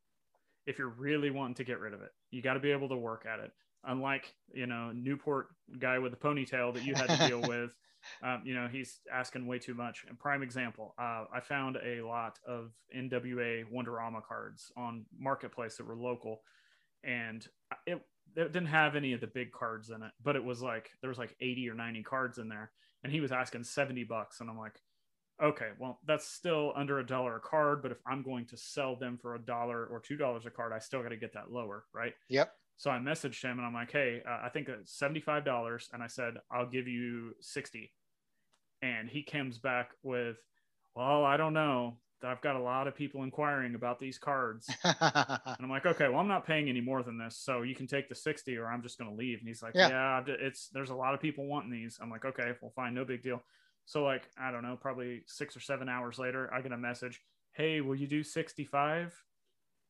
[0.67, 2.97] if you're really wanting to get rid of it, you got to be able to
[2.97, 3.53] work at it.
[3.85, 7.71] Unlike you know Newport guy with the ponytail that you had to deal with,
[8.23, 10.05] um, you know he's asking way too much.
[10.09, 15.87] And prime example, uh, I found a lot of NWA Wonderama cards on Marketplace that
[15.87, 16.43] were local,
[17.05, 17.47] and
[17.87, 18.03] it,
[18.37, 21.11] it didn't have any of the big cards in it, but it was like there
[21.11, 24.51] was like 80 or 90 cards in there, and he was asking 70 bucks, and
[24.51, 24.81] I'm like,
[25.43, 28.97] okay, well that's still under a dollar a card, but if I'm going to sell
[28.97, 31.51] them for a dollar or two dollars a card, I still got to get that
[31.51, 32.15] lower, right?
[32.29, 32.53] Yep.
[32.81, 35.93] So I messaged him and I'm like, hey, uh, I think it's $75.
[35.93, 37.93] And I said, I'll give you 60.
[38.81, 40.39] And he comes back with,
[40.95, 41.99] well, I don't know.
[42.23, 44.69] I've got a lot of people inquiring about these cards.
[44.85, 44.97] and
[45.61, 48.09] I'm like, okay, well, I'm not paying any more than this, so you can take
[48.09, 49.39] the 60 or I'm just going to leave.
[49.39, 49.89] And he's like, Yeah.
[49.89, 51.99] yeah, it's there's a lot of people wanting these.
[52.01, 53.43] I'm like, okay, well, fine, no big deal.
[53.87, 57.21] So like, I don't know, probably six or seven hours later, I get a message,
[57.53, 59.15] hey, will you do 65?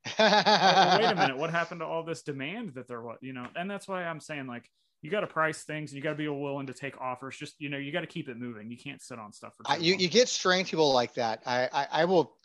[0.06, 3.18] Oh, wait a minute, what happened to all this demand that there was?
[3.20, 4.70] You know, and that's why I'm saying like.
[5.02, 5.90] You got to price things.
[5.90, 7.36] And you got to be willing to take offers.
[7.36, 8.70] Just you know, you got to keep it moving.
[8.70, 9.64] You can't sit on stuff for.
[9.66, 10.00] I, you, long.
[10.00, 11.42] you get strange people like that.
[11.46, 12.36] I, I, I will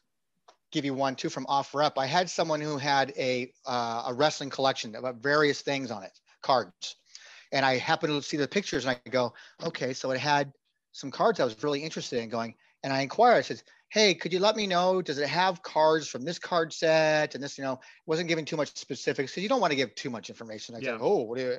[0.71, 1.93] give you one too from OfferUp.
[1.97, 6.17] I had someone who had a uh, a wrestling collection of various things on it,
[6.41, 6.95] cards,
[7.51, 10.51] and I happened to see the pictures and I go, okay, so it had
[10.91, 13.35] some cards I was really interested in going, and I inquired.
[13.35, 15.01] I said, hey, could you let me know?
[15.01, 17.57] Does it have cards from this card set and this?
[17.57, 20.29] You know, wasn't giving too much specifics because you don't want to give too much
[20.29, 20.75] information.
[20.75, 20.91] I Yeah.
[20.91, 21.57] said, oh, what do you?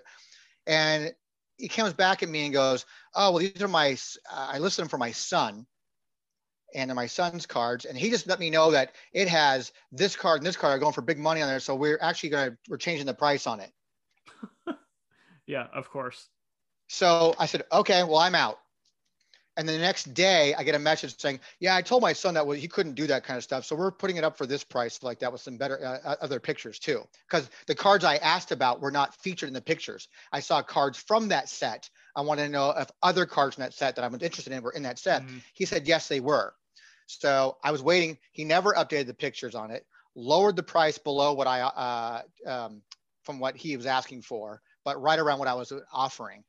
[0.67, 1.15] And
[1.57, 3.97] he comes back at me and goes, oh, well, these are my.
[4.33, 5.67] uh, I listed them for my son
[6.75, 10.41] and my son's cards and he just let me know that it has this card
[10.41, 12.57] and this card are going for big money on there so we're actually going to
[12.69, 13.73] we're changing the price on it
[15.47, 16.29] yeah, of course.
[16.89, 18.59] so i said okay well i'm out
[19.57, 22.47] and the next day i get a message saying yeah i told my son that
[22.47, 24.65] well, he couldn't do that kind of stuff so we're putting it up for this
[24.65, 28.53] price like that with some better uh, other pictures too because the cards i asked
[28.53, 32.45] about were not featured in the pictures i saw cards from that set i wanted
[32.45, 34.99] to know if other cards in that set that i'm interested in were in that
[34.99, 35.43] set Mhm.
[35.55, 36.55] He said, yes, they were.
[37.07, 38.19] So I was waiting.
[38.33, 42.83] He never updated the pictures on it, lowered the price below what I, uh, um,
[43.23, 46.45] from what he was asking for, but right around what I was offering.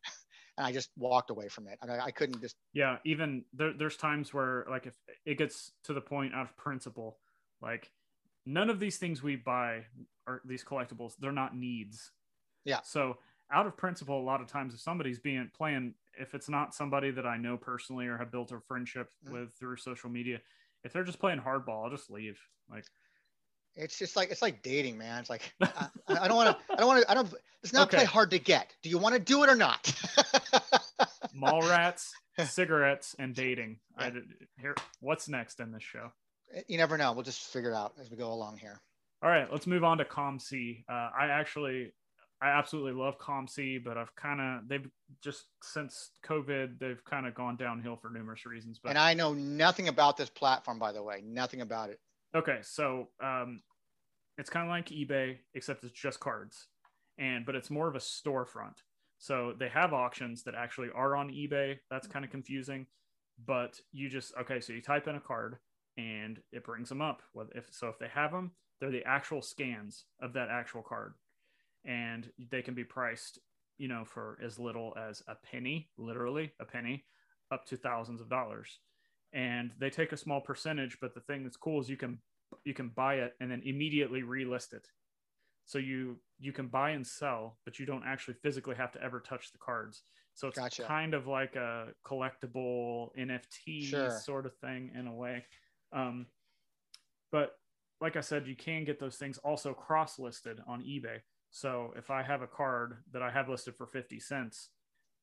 [0.57, 1.77] And I just walked away from it.
[1.81, 5.93] I, I couldn't just, yeah even there, there's times where like if it gets to
[5.93, 7.19] the point out of principle
[7.61, 7.91] like
[8.45, 9.85] none of these things we buy
[10.27, 12.11] or these collectibles they're not needs
[12.65, 12.81] Yeah.
[12.83, 13.17] so
[13.51, 17.11] out of principle a lot of times if somebody's being playing if it's not somebody
[17.11, 19.31] that i know personally or have built a friendship Mhm.
[19.31, 20.41] with through social media
[20.83, 22.39] if they're just playing hardball i'll just leave
[22.69, 22.85] like
[23.77, 25.19] it's just like, it's like dating, man.
[25.19, 27.87] It's like, I, I don't want to, I don't want to, I don't, it's not
[27.87, 27.97] Okay.
[27.97, 28.75] play hard to get.
[28.83, 29.93] Do you want to do it or not?
[31.33, 32.13] mall rats
[32.45, 34.11] cigarettes and dating I
[34.59, 36.11] here what's next in this show
[36.67, 37.11] you never know.
[37.11, 38.79] We'll just figure it out as we go along here.
[39.23, 40.83] All right, let's move on to COMC.
[40.89, 41.91] Uh, I actually,
[42.41, 44.87] I absolutely love COMC, but I've kind of they've
[45.23, 48.79] just since COVID they've kind of gone downhill for numerous reasons.
[48.81, 51.99] But And I know nothing about this platform, by the way, nothing about it.
[52.38, 53.62] Okay, so um,
[54.38, 56.67] it's kind of like eBay except it's just cards,
[57.17, 58.78] and but it's more of a storefront.
[59.17, 61.78] So they have auctions that actually are on eBay.
[61.89, 62.86] That's kind of confusing,
[63.45, 64.60] but you just okay.
[64.60, 65.58] So you type in a card
[65.97, 67.21] and it brings them up.
[67.56, 71.13] If so, if they have them, they're the actual scans of that actual card,
[71.86, 73.39] and they can be priced,
[73.78, 77.06] you know, for as little as a penny, literally a penny,
[77.52, 78.80] up to thousands of dollars.
[79.33, 82.19] And they take a small percentage, but the thing that's cool is you can
[82.63, 84.87] you can buy it and then immediately relist it.
[85.65, 89.19] So you you can buy and sell, but you don't actually physically have to ever
[89.19, 90.03] touch the cards.
[90.33, 90.83] So it's Gotcha.
[90.83, 94.09] kind of like a collectible NFT Sure.
[94.21, 95.43] sort of thing in a way.
[95.91, 96.27] Um,
[97.31, 97.53] but
[97.99, 101.19] like I said, you can get those things also cross listed on eBay.
[101.49, 104.69] So if I have a card that I have listed for 50 cents,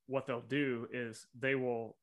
[0.07, 1.97] what they'll do is they will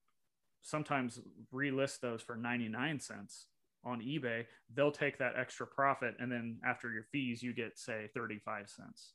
[0.62, 1.20] sometimes
[1.53, 3.46] relist those for 99 cents
[3.85, 4.46] on eBay.
[4.75, 9.12] They'll take that extra profit and then after your fees, you get say 35 cents.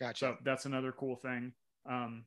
[0.00, 0.18] Gotcha.
[0.18, 1.52] So that's another cool thing.
[1.88, 2.24] Um,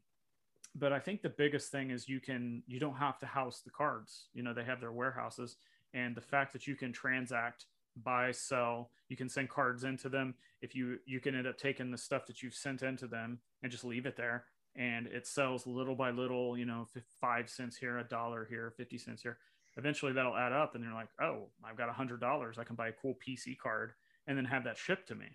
[0.75, 3.69] but I think the biggest thing is you can you don't have to house the
[3.69, 4.27] cards.
[4.33, 5.57] You know they have their warehouses,
[5.93, 7.65] and the fact that you can transact,
[8.03, 10.33] buy, sell, you can send cards into them.
[10.61, 13.71] If you you can end up taking the stuff that you've sent into them and
[13.71, 16.57] just leave it there, and it sells little by little.
[16.57, 16.87] You know,
[17.19, 19.37] five cents here, a dollar here, fifty cents here.
[19.77, 22.57] Eventually, that'll add up, and you're like, oh, I've got a hundred dollars.
[22.57, 23.93] I can buy a cool PC card
[24.27, 25.25] and then have that shipped to me.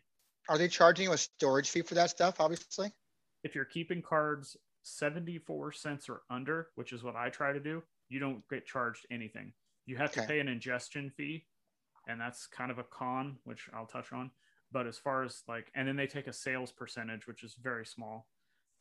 [0.49, 2.41] Are they charging you a storage fee for that stuff?
[2.41, 2.93] Obviously.
[3.43, 7.83] if you're keeping cards 74 cents or under, which is what I try to do,
[8.09, 9.53] you don't get charged anything.
[9.87, 11.45] You have to pay an ingestion fee,
[12.09, 14.31] and that's kind of a con, which I'll touch on.
[14.73, 17.87] But as far as like, and then they take a sales percentage, which is very
[17.87, 18.27] small.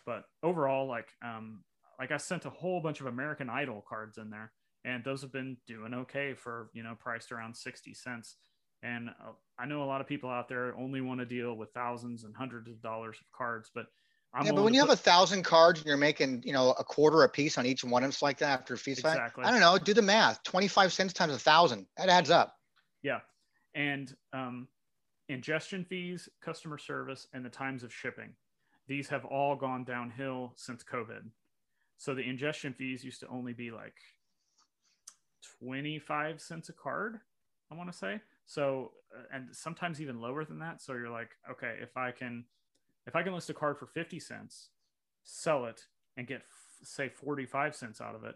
[0.05, 1.63] But overall, like, um,
[1.99, 4.51] like I sent a whole bunch of American Idol cards in there,
[4.83, 8.35] and those have been doing okay for you know priced around 60 cents.
[8.83, 11.71] And uh, I know a lot of people out there only want to deal with
[11.73, 13.87] thousands and hundreds of dollars of cards, but
[14.35, 16.71] I'm yeah, but when you put- have a thousand cards and you're making, you know,
[16.77, 18.99] a quarter a piece on each one, it's like that after fees.
[18.99, 19.45] Exactly.
[19.45, 19.77] I don't know.
[19.77, 20.43] Do the math.
[20.43, 21.87] Twenty-five cents times a thousand.
[21.97, 22.55] That adds up.
[23.01, 23.19] Yeah.
[23.75, 24.67] And um,
[25.29, 28.33] ingestion fees, customer service, and the times of shipping.
[28.88, 31.30] These have all gone downhill since COVID.
[31.98, 33.95] So the ingestion fees used to only be like
[35.60, 37.19] 25 cents a card.
[37.71, 38.21] I want to say.
[38.45, 40.82] So, uh, and sometimes even lower than that.
[40.82, 42.45] So you're like, okay, if I can,
[43.08, 44.69] if I can list a card for 50 cents,
[45.24, 45.82] sell it
[46.17, 46.43] and get
[46.84, 48.36] say 45 cents out of it,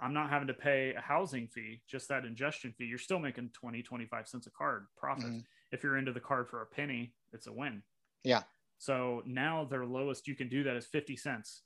[0.00, 2.86] I'm not having to pay a housing fee, just that ingestion fee.
[2.86, 5.26] You're still making 20, 25 cents a card profit.
[5.26, 5.38] Mm-hmm.
[5.72, 7.82] If you're into the card for a penny, it's a win.
[8.24, 8.42] Yeah.
[8.80, 11.64] So now their lowest you can do that is 50 cents.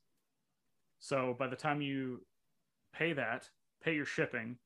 [0.99, 2.23] So by the time you
[2.93, 3.49] pay that,
[3.81, 4.57] pay your shipping,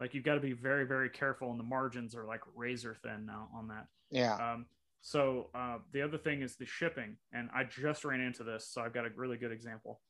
[0.00, 3.24] like you've got to be very, very careful, and the margins are like razor thin
[3.24, 3.86] now on that.
[4.10, 4.34] Yeah.
[4.34, 4.66] Um,
[5.00, 8.82] so uh, the other thing is the shipping, and I just ran into this, so
[8.82, 10.00] I've got a really good example.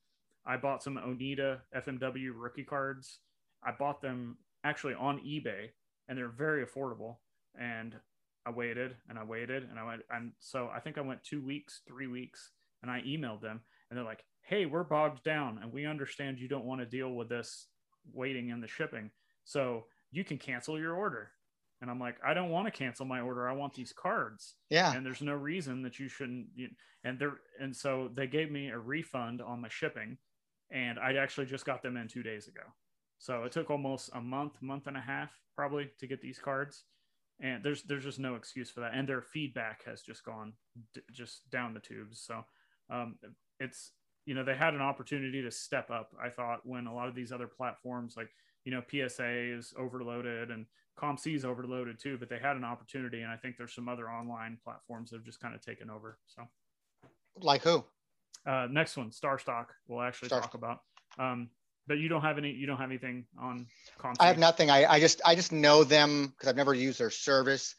[0.47, 3.19] I bought some Onita FMW rookie cards.
[3.63, 5.69] I bought them actually on eBay,
[6.09, 7.17] and they're very affordable.
[7.55, 7.97] And
[8.47, 11.45] I waited and I waited and I went, and so I think I went two
[11.45, 12.51] weeks, three weeks,
[12.83, 16.49] and I emailed them, and they're like, "Hey, we're bogged down, and we understand you
[16.49, 17.69] don't want to deal with this
[18.13, 19.11] waiting in the shipping."
[19.45, 21.33] So you can cancel your order.
[21.81, 23.49] And I'm like, I don't want to cancel my order.
[23.49, 24.55] I want these cards.
[24.71, 24.93] Yeah.
[24.95, 26.47] And there's no reason that you shouldn't.
[26.55, 26.69] You,
[27.03, 30.19] and they're and so they gave me a refund on my shipping,
[30.71, 32.63] and I actually just got them in two days ago.
[33.19, 36.85] So it took almost a month, month and a half probably to get these cards.
[37.41, 38.93] And there's there's just no excuse for that.
[38.95, 40.53] And their feedback has just gone
[40.95, 42.21] d- just down the tubes.
[42.21, 42.45] So
[42.91, 43.17] um,
[43.59, 43.93] it's
[44.27, 46.13] you know they had an opportunity to step up.
[46.23, 48.31] I thought when a lot of these other platforms like
[48.65, 50.67] you know, PSA is overloaded and
[51.01, 53.23] COMC is overloaded too, but they had an opportunity.
[53.23, 56.19] And I think there's some other online platforms that have just kind of taken over.
[56.27, 56.43] So,
[57.41, 57.85] like who?
[58.47, 60.81] Uh, next one, StarStock, we'll actually Star- talk about.
[61.19, 61.51] Um,
[61.87, 63.67] but you don't have any, you don't have anything on?
[64.19, 64.71] I have nothing.
[64.71, 67.75] I, I just, I just know them because I've never used their service.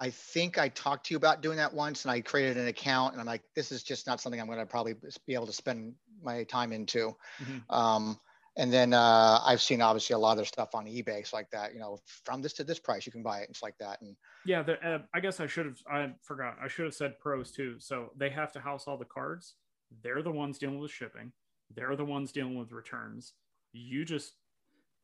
[0.00, 3.12] I think I talked to you about doing that once and I created an account
[3.12, 4.94] and I'm like, this is just not something I'm going to probably
[5.26, 7.16] be able to spend my time into.
[7.42, 7.74] Mm-hmm.
[7.74, 8.18] Um,
[8.58, 11.48] and then uh, I've seen obviously a lot of their stuff on eBay, it's like
[11.52, 11.72] that.
[11.72, 13.42] You know, from this to this price, you can buy it.
[13.42, 14.00] And it's like that.
[14.02, 15.78] And yeah, the, uh, I guess I should have.
[15.88, 16.56] I forgot.
[16.62, 17.76] I should have said pros too.
[17.78, 19.54] So they have to house all the cards.
[20.02, 21.32] They're the ones dealing with shipping.
[21.72, 23.34] They're the ones dealing with returns.
[23.72, 24.32] You just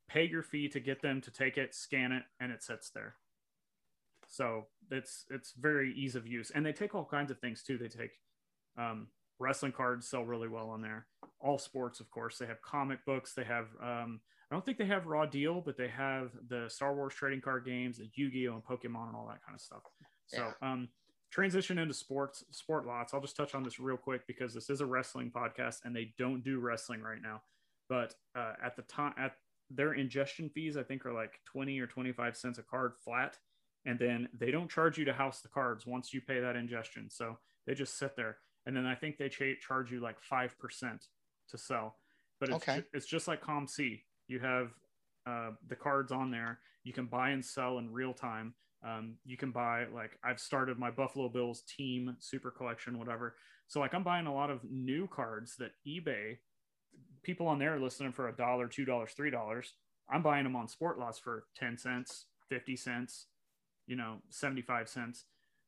[0.09, 3.17] pay your fee to get them to take it, scan it, and it sits there.
[4.29, 7.79] So it's it's very ease of use, and they take all kinds of things too.
[7.79, 8.13] They take
[8.79, 11.07] um, wrestling cards sell really well on there
[11.45, 12.39] all sports, of course.
[12.39, 13.35] They have comic books.
[13.35, 16.95] They have, um, I don't think they have Raw Deal, but they have the Star
[16.95, 18.55] Wars trading card games, the Yu Gi Oh!
[18.55, 19.83] and Pokemon and all that kind of stuff.
[20.27, 20.73] So, yeah.
[20.73, 20.89] um,
[21.31, 23.13] transition into sports, SportLots.
[23.13, 26.15] I'll just touch on this real quick because this is a wrestling podcast and they
[26.19, 27.43] don't do wrestling right now.
[27.95, 29.37] But uh, at the time, at
[29.71, 33.39] their ingestion fees, I think are like 20 or 25 cents a card flat.
[33.87, 37.09] And then they don't charge you to house the cards once you pay that ingestion.
[37.09, 38.39] So they just sit there.
[38.67, 40.51] And then I think they ch- charge you like 5%
[41.51, 41.99] to sell.
[42.41, 42.79] But it's, okay.
[42.79, 44.01] ju- it's just like COMC.
[44.27, 44.71] You have
[45.25, 46.59] uh, the cards on there.
[46.83, 48.55] You can buy and sell in real time.
[48.85, 53.37] Um, you can buy like I've started my Buffalo Bills team super collection, whatever.
[53.69, 56.39] So like I'm buying a lot of new cards that eBay
[57.25, 59.75] people on there are listening for a dollar, two dollars, three dollars.
[60.09, 63.27] I'm buying them on SportLots for ten cents, fifty cents,
[63.87, 65.25] you know, seventy five cents.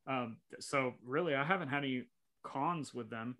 [0.06, 2.04] Um, so really, I haven't had any
[2.44, 3.36] cons with them.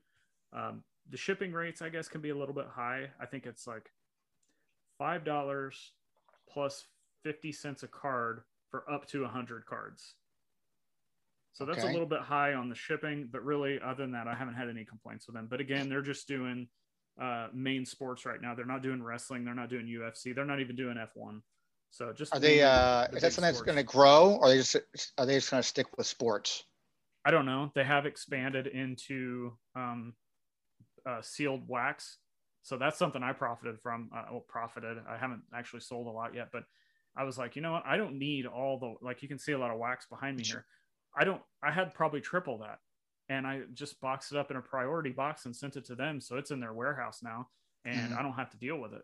[0.53, 3.11] Um, the shipping rates, I guess, can be a little bit high.
[3.21, 3.91] I think it's like
[4.99, 5.93] five dollars
[6.51, 6.87] plus
[7.23, 10.15] fifty cents a card for up to a hundred cards.
[11.53, 11.89] So that's okay.
[11.89, 14.69] a little bit high on the shipping, but really, other than that, I haven't had
[14.69, 15.47] any complaints with them.
[15.49, 16.69] But again, they're just doing
[17.21, 18.55] uh, main sports right now.
[18.55, 19.45] They're not doing wrestling.
[19.45, 20.35] They're not doing UFC.
[20.35, 21.41] They're not even doing F1.
[21.91, 22.63] So just are they?
[22.63, 23.59] Uh, the is that something sports.
[23.59, 24.77] that's going to grow, or are they just
[25.19, 26.65] are they just going to stick with sports?
[27.25, 27.73] I don't know.
[27.75, 30.15] They have expanded into um,
[31.09, 32.19] uh, sealed wax.
[32.63, 34.11] So that's something I profited from.
[34.15, 34.99] Uh, well, profited.
[35.09, 36.65] I haven't actually sold a lot yet, but
[37.17, 37.85] I was like, you know what?
[37.87, 39.23] I don't need all the like.
[39.23, 40.67] You can see a lot of wax behind me here.
[41.17, 41.41] I don't.
[41.63, 42.79] I had probably triple that,
[43.29, 46.21] and I just boxed it up in a priority box and sent it to them.
[46.21, 47.49] So it's in their warehouse now,
[47.85, 48.19] and mm-hmm.
[48.19, 49.03] I don't have to deal with it.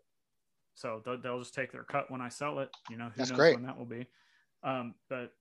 [0.74, 2.70] So they'll, they'll, just take their cut when I sell it.
[2.90, 3.54] You know, who that's knows great.
[3.54, 4.06] when that will be.
[4.62, 5.32] Um, but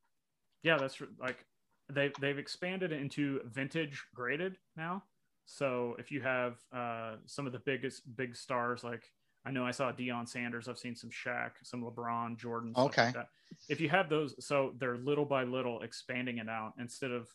[0.64, 1.46] yeah, that's like
[1.90, 5.04] they they've expanded into vintage graded now.
[5.46, 9.04] So if you have uh, some of the biggest big stars, like
[9.46, 12.74] I know I saw Deion Sanders, I've seen some Shaq, some LeBron, Jordan.
[12.78, 13.12] Okay.
[13.16, 13.28] Like
[13.70, 17.28] if you have those, so they're little by little expanding it out instead of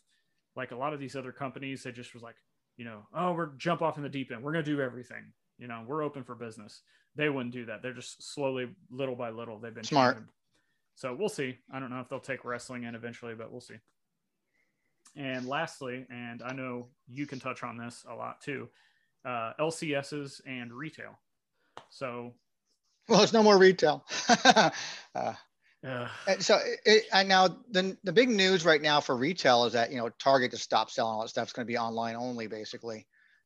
[0.57, 1.83] like a lot of these other companies.
[1.83, 2.35] They just was like,
[2.75, 4.43] you know, oh, we're jump off in the deep end.
[4.43, 5.31] We're gonna do everything.
[5.57, 6.81] You know, we're open for business.
[7.15, 7.81] They wouldn't do that.
[7.81, 10.23] They're just slowly, little by little, they've been smart.
[10.95, 11.57] So we'll see.
[11.71, 13.75] I don't know if they'll take wrestling in eventually, but we'll see.
[15.15, 18.67] And lastly, and I know you can touch on this a lot too,
[19.25, 21.17] uh, LCSs and retail.
[21.89, 22.33] So,
[23.07, 24.05] well, there's no more retail.
[24.43, 25.33] uh,
[25.85, 29.73] Uh, and so, it, and now the the big news right now for retail is
[29.73, 31.43] that you know Target just stopped selling all that stuff.
[31.43, 33.05] It's going to be online only, basically.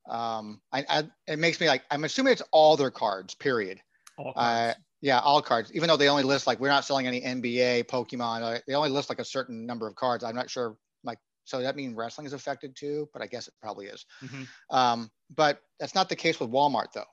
[0.09, 3.35] Um, I, I, it makes me like I'm assuming it's all their cards.
[3.35, 3.79] Period.
[4.17, 4.77] All cards.
[4.77, 5.71] Uh, yeah, all cards.
[5.73, 8.41] Even though they only list like we're not selling any NBA, Pokemon.
[8.41, 10.23] Uh, they only list like a certain number of cards.
[10.23, 10.77] I'm not sure.
[11.03, 14.05] Like, so that means wrestling is affected too, but I guess it probably is.
[14.23, 14.43] Mm-hmm.
[14.75, 17.03] Um, but that's not the case with Walmart though.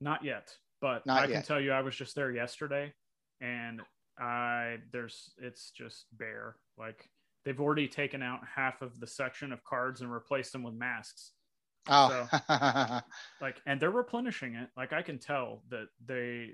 [0.00, 1.32] Not yet, but not I yet.
[1.32, 2.92] can tell you, I was just there yesterday,
[3.40, 3.80] and
[4.18, 6.56] I there's it's just bare.
[6.78, 7.08] Like
[7.44, 11.32] they've already taken out half of the section of cards and replaced them with masks.
[11.88, 13.00] Oh, so,
[13.40, 14.68] like, and they're replenishing it.
[14.76, 16.50] Like I can tell that they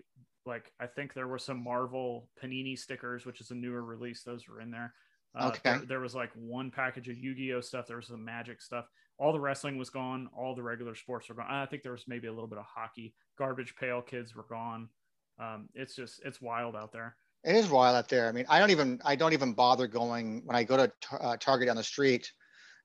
[0.46, 0.72] like.
[0.80, 4.22] I think there were some Marvel Panini stickers, which is a newer release.
[4.22, 4.94] Those were in there.
[5.36, 5.60] Uh, okay.
[5.64, 7.88] There, there, was like one package of Yu-Gi-Oh stuff.
[7.88, 8.86] There was some Magic stuff.
[9.18, 10.28] All the wrestling was gone.
[10.36, 11.46] All the regular sports were gone.
[11.50, 13.14] I think there was maybe a little bit of hockey.
[13.36, 14.88] Garbage Pail Kids were gone.
[15.38, 17.16] Um, it's just it's wild out there.
[17.44, 18.28] It is wild out there.
[18.28, 21.36] I mean, I don't even I don't even bother going when I go to uh,
[21.38, 22.30] Target on the street.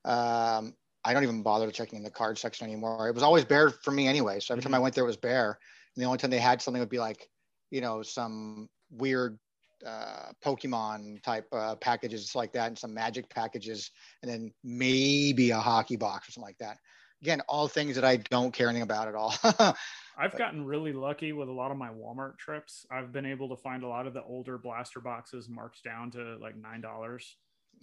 [0.06, 0.74] Um,
[1.06, 3.08] I don't even bother checking in the card section anymore.
[3.08, 4.40] It was always bare for me anyway.
[4.40, 4.84] So every time I mm-hmm.
[4.84, 5.58] went there, it was bare.
[5.96, 7.30] And the only time they had something would be like,
[7.72, 9.40] you know, some weird
[9.86, 13.92] uh, Pokemon type uh, packages like that, and some Magic packages,
[14.22, 16.78] and then maybe a hockey box or something like that.
[17.22, 19.36] Again, all things that I don't care anything about at all.
[20.18, 22.86] I've gotten really lucky with a lot of my Walmart trips.
[22.92, 26.38] I've been able to find a lot of the older blaster boxes marked down to
[26.42, 27.38] like nine dollars.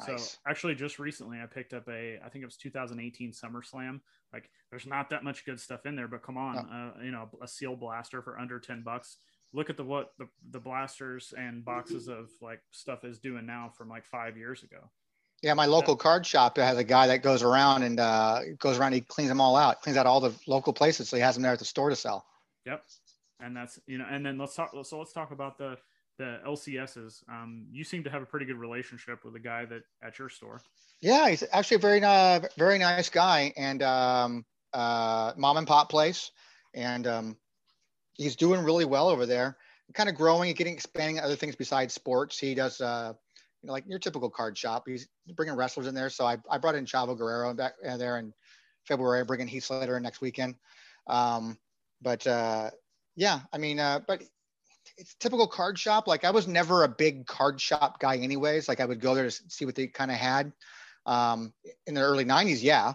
[0.07, 0.33] Nice.
[0.33, 4.01] So actually, just recently, I picked up a I think it was 2018 SummerSlam.
[4.33, 7.31] Like, there's not that much good stuff in there, but come on, uh, you know,
[7.43, 9.17] a seal blaster for under 10 bucks.
[9.55, 13.73] Look at the what the, the blasters and boxes of like stuff is doing now
[13.75, 14.91] from like five years ago.
[15.43, 18.95] Yeah, my local card shop has a guy that goes around and uh, goes around.
[18.95, 21.43] He cleans them all out, cleans out all the local places, so he has them
[21.43, 22.25] there at the store to sell.
[22.65, 22.83] Yep,
[23.41, 24.73] and that's you know, and then let's talk.
[24.85, 25.77] So let's talk about the
[26.19, 27.23] the LCSs.
[27.29, 30.29] Um, you seem to have a pretty good relationship with the guy that at your
[30.29, 30.63] store.
[31.03, 35.91] Yeah, he's actually a very uh, very nice guy, and um, uh, mom and pop
[35.91, 36.31] place,
[36.75, 37.37] and um,
[38.15, 39.57] he's doing really well over there.
[39.95, 42.39] Kind of growing and getting expanding other things besides sports.
[42.39, 42.81] He does.
[42.81, 43.13] Uh,
[43.67, 44.85] you know, like your typical card shop.
[44.87, 46.09] He's bringing wrestlers in there.
[46.09, 48.33] So I, I brought in Chavo Guerrero back uh, there in
[48.87, 50.55] February, bringing Heath Slater in next weekend.
[51.09, 51.59] Um,
[52.01, 52.71] but uh,
[53.17, 54.23] yeah, I mean, uh, but
[54.97, 56.07] it's typical card shop.
[56.07, 58.69] Like I was never a big card shop guy, anyways.
[58.69, 60.53] Like I would go there to see what they kind of had.
[61.05, 61.53] Um,
[61.89, 62.93] in the early '90s, yeah,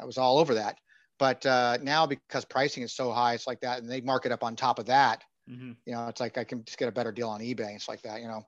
[0.00, 0.78] I was all over that.
[1.20, 4.32] But uh, now because pricing is so high, it's like that, and they mark it
[4.32, 5.22] up on top of that.
[5.48, 5.72] Mm-hmm.
[5.86, 7.76] You know, it's like I can just get a better deal on eBay.
[7.76, 8.44] It's like that, you know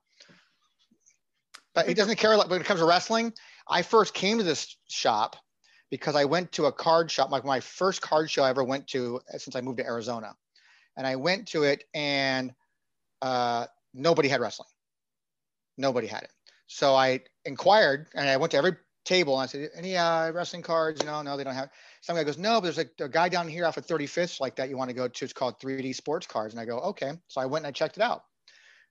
[1.75, 3.33] but he doesn't care when it comes to wrestling.
[3.67, 5.35] I first came to this shop
[5.91, 8.87] because I went to a card shop, like my first card show I ever went
[8.87, 10.35] to since I moved to Arizona.
[10.97, 12.53] And I went to it and
[13.21, 14.69] uh, nobody had wrestling.
[15.77, 16.31] Nobody had it.
[16.67, 20.63] So I inquired and I went to every table and I said, any uh, wrestling
[20.63, 21.03] cards?
[21.03, 21.69] Know, no, they don't have.
[22.01, 24.55] Some guy goes, no, but there's a, a guy down here off of 35th like
[24.55, 25.25] that you want to go to.
[25.25, 26.53] It's called 3D Sports Cards.
[26.53, 27.11] And I go, okay.
[27.27, 28.23] So I went and I checked it out.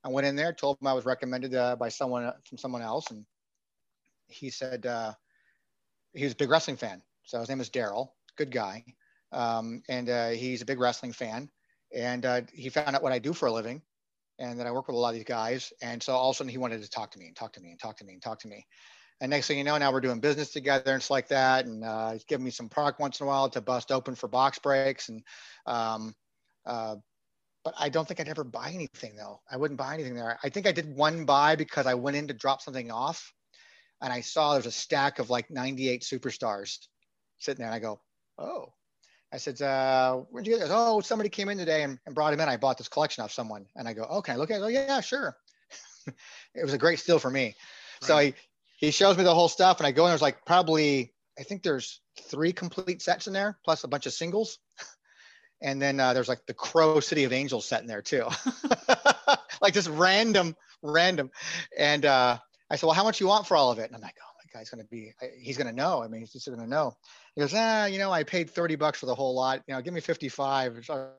[0.04, 2.82] I went in there, told him I was recommended uh, by someone uh, from someone
[2.82, 3.24] else, and
[4.28, 5.12] he said uh,
[6.12, 7.02] he was a big wrestling fan.
[7.22, 8.84] So his name is Daryl, good guy,
[9.32, 11.50] um, and uh, he's a big wrestling fan.
[11.94, 13.80] And uh, he found out what I do for a living,
[14.38, 15.72] and that I work with a lot of these guys.
[15.80, 17.60] And so all of a sudden he wanted to talk to me and talk to
[17.60, 18.66] me and talk to me and talk to me.
[19.20, 21.66] And next thing you know, now we're doing business together and it's like that.
[21.66, 24.28] And uh, he's giving me some product once in a while to bust open for
[24.28, 25.08] box breaks.
[25.08, 25.22] And
[25.66, 26.14] um,
[26.66, 26.96] uh,
[27.64, 29.40] but I don't think I'd ever buy anything though.
[29.50, 30.38] I wouldn't buy anything there.
[30.44, 33.32] I think I did one buy because I went in to drop something off
[34.02, 36.78] and I saw there's a stack of like 98 superstars
[37.38, 37.68] sitting there.
[37.68, 38.00] And I go,
[38.38, 38.72] oh,
[39.32, 40.70] I said, uh, where'd you get this?
[40.72, 42.48] Oh, somebody came in today and, and brought him in.
[42.48, 43.66] I bought this collection off someone.
[43.74, 44.62] And I go, oh, can I look at it?
[44.62, 45.36] Oh, yeah, sure.
[46.06, 47.44] it was a great steal for me.
[47.44, 47.54] Right.
[48.02, 48.34] So he,
[48.76, 51.62] he shows me the whole stuff and I go in, there's like probably, I think
[51.62, 54.58] there's three complete sets in there, plus a bunch of singles
[55.64, 58.26] and then uh, there's like the Crow City of Angels set in there too,
[59.62, 61.30] like just random, random.
[61.76, 62.38] And uh,
[62.70, 63.86] I said, well, how much you want for all of it?
[63.86, 66.02] And I'm like, oh my guy's gonna be, he's gonna know.
[66.02, 66.92] I mean, he's just gonna know.
[67.34, 69.62] He goes, ah, you know, I paid 30 bucks for the whole lot.
[69.66, 71.12] You know, give me 55 or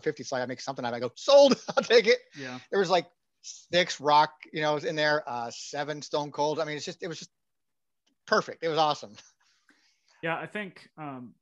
[0.00, 0.96] 50 so I make something out of it.
[0.98, 2.18] I go, sold, I'll take it.
[2.38, 2.60] Yeah.
[2.70, 3.06] There was like
[3.42, 6.60] six rock, you know, in there, uh, seven stone cold.
[6.60, 7.30] I mean, it's just, it was just
[8.24, 8.62] perfect.
[8.62, 9.16] It was awesome.
[10.22, 11.34] Yeah, I think um,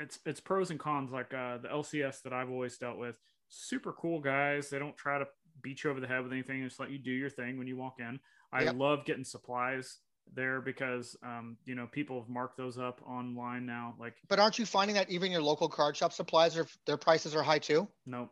[0.00, 1.12] it's it's pros and cons.
[1.12, 4.70] Like uh, the LCS that I've always dealt with, super cool guys.
[4.70, 5.26] They don't try to
[5.62, 6.64] beat you over the head with anything.
[6.64, 8.18] Just let you do your thing when you walk in.
[8.52, 8.76] I yep.
[8.76, 9.98] love getting supplies
[10.34, 13.94] there because um, you know people have marked those up online now.
[13.98, 17.36] Like, but aren't you finding that even your local card shop supplies are their prices
[17.36, 17.86] are high too?
[18.06, 18.30] No,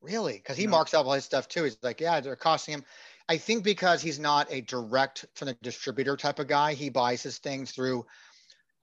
[0.00, 0.34] Really?
[0.34, 0.72] Because he No.
[0.72, 1.64] marks up all his stuff too.
[1.64, 2.84] He's like, yeah, they're costing him.
[3.28, 7.22] I think because he's not a direct from the distributor type of guy, he buys
[7.22, 8.06] his things through.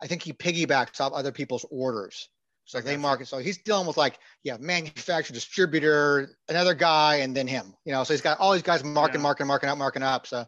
[0.01, 2.29] I think he piggybacks off other people's orders.
[2.65, 3.27] So they market.
[3.27, 7.75] So he's dealing with like, yeah, manufacturer, distributor, another guy, and then him.
[7.83, 9.23] You know, so he's got all these guys marking, Yeah.
[9.23, 10.25] marking, marking up, marking up.
[10.25, 10.45] So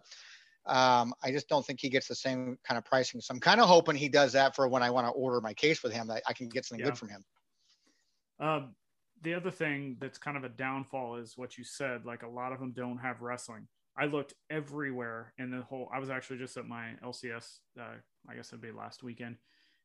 [0.66, 3.20] um, I just don't think he gets the same kind of pricing.
[3.20, 5.54] So I'm kind of hoping he does that for when I want to order my
[5.54, 6.92] case with him, that I can get something Yeah.
[6.92, 7.26] good from him.
[8.40, 8.76] Um,
[9.22, 12.06] the other thing that's kind of a downfall is what you said.
[12.06, 13.68] Like a lot of them don't have wrestling.
[13.98, 15.90] I looked everywhere in the whole.
[15.94, 17.60] I was actually just at my LCS.
[17.80, 17.96] Uh,
[18.30, 19.38] I guess it'd be last weekend,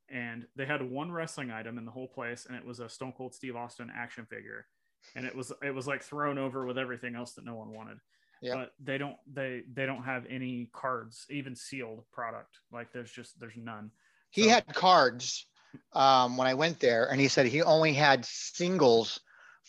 [0.09, 3.13] and they had one wrestling item in the whole place, and it was a Stone
[3.17, 4.67] Cold Steve Austin action figure,
[5.15, 7.99] and it was it was like thrown over with everything else that no one wanted.
[8.43, 8.55] Yeah.
[8.55, 12.59] But they don't they they don't have any cards, even sealed product.
[12.73, 13.91] Like there's just there's none.
[14.31, 15.47] He So- had cards
[15.93, 19.21] um, when I went there, and he said he only had singles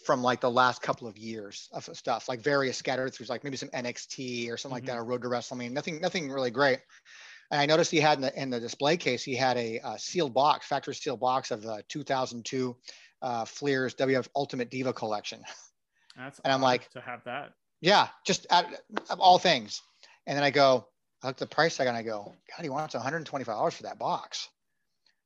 [0.05, 3.57] from like the last couple of years of stuff, like various scattered through, like maybe
[3.57, 5.71] some NXT or something like that, or Road to WrestleMania.
[5.71, 6.79] Nothing, nothing really great.
[7.51, 9.97] And I noticed he had in the, in the display case, he had a, uh
[9.97, 12.75] sealed box, factory sealed box of the 2002
[13.21, 15.43] uh, Fleer's WF Ultimate Diva collection.
[16.17, 17.53] That's And I'm like- to have that.
[17.81, 18.65] Yeah, just out
[19.09, 19.81] of all things.
[20.27, 20.87] And then I go,
[21.23, 23.97] I look at the price tag and I go, God, he wants $125 for that
[23.99, 24.47] box.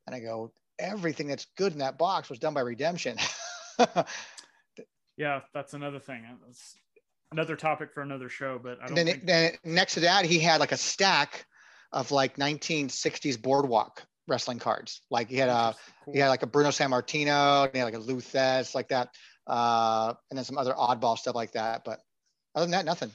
[0.07, 3.17] And I go, everything that's good in that box was done by Redemption.
[5.17, 6.25] Yeah, that's another thing.
[6.45, 6.75] That's
[7.31, 10.39] another topic for another show, but I don't then, think then next to that, he
[10.39, 11.45] had like a stack
[11.91, 15.01] of like 1960s boardwalk wrestling cards.
[15.09, 16.13] Like he had a, cool.
[16.13, 19.09] he had like a Bruno Sammartino, and he had like a Lou Thesz, like that.
[19.47, 21.83] Uh, and then some other oddball stuff like that.
[21.85, 21.99] But
[22.55, 23.11] other than that, nothing.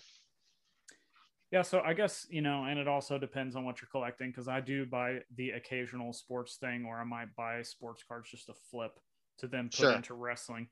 [1.50, 4.46] Yeah, so I guess, you know, and it also depends on what you're collecting because
[4.46, 8.54] I do buy the occasional sports thing or I might buy sports cards just to
[8.70, 8.92] flip
[9.38, 9.92] to then put Sure.
[9.92, 10.68] into wrestling.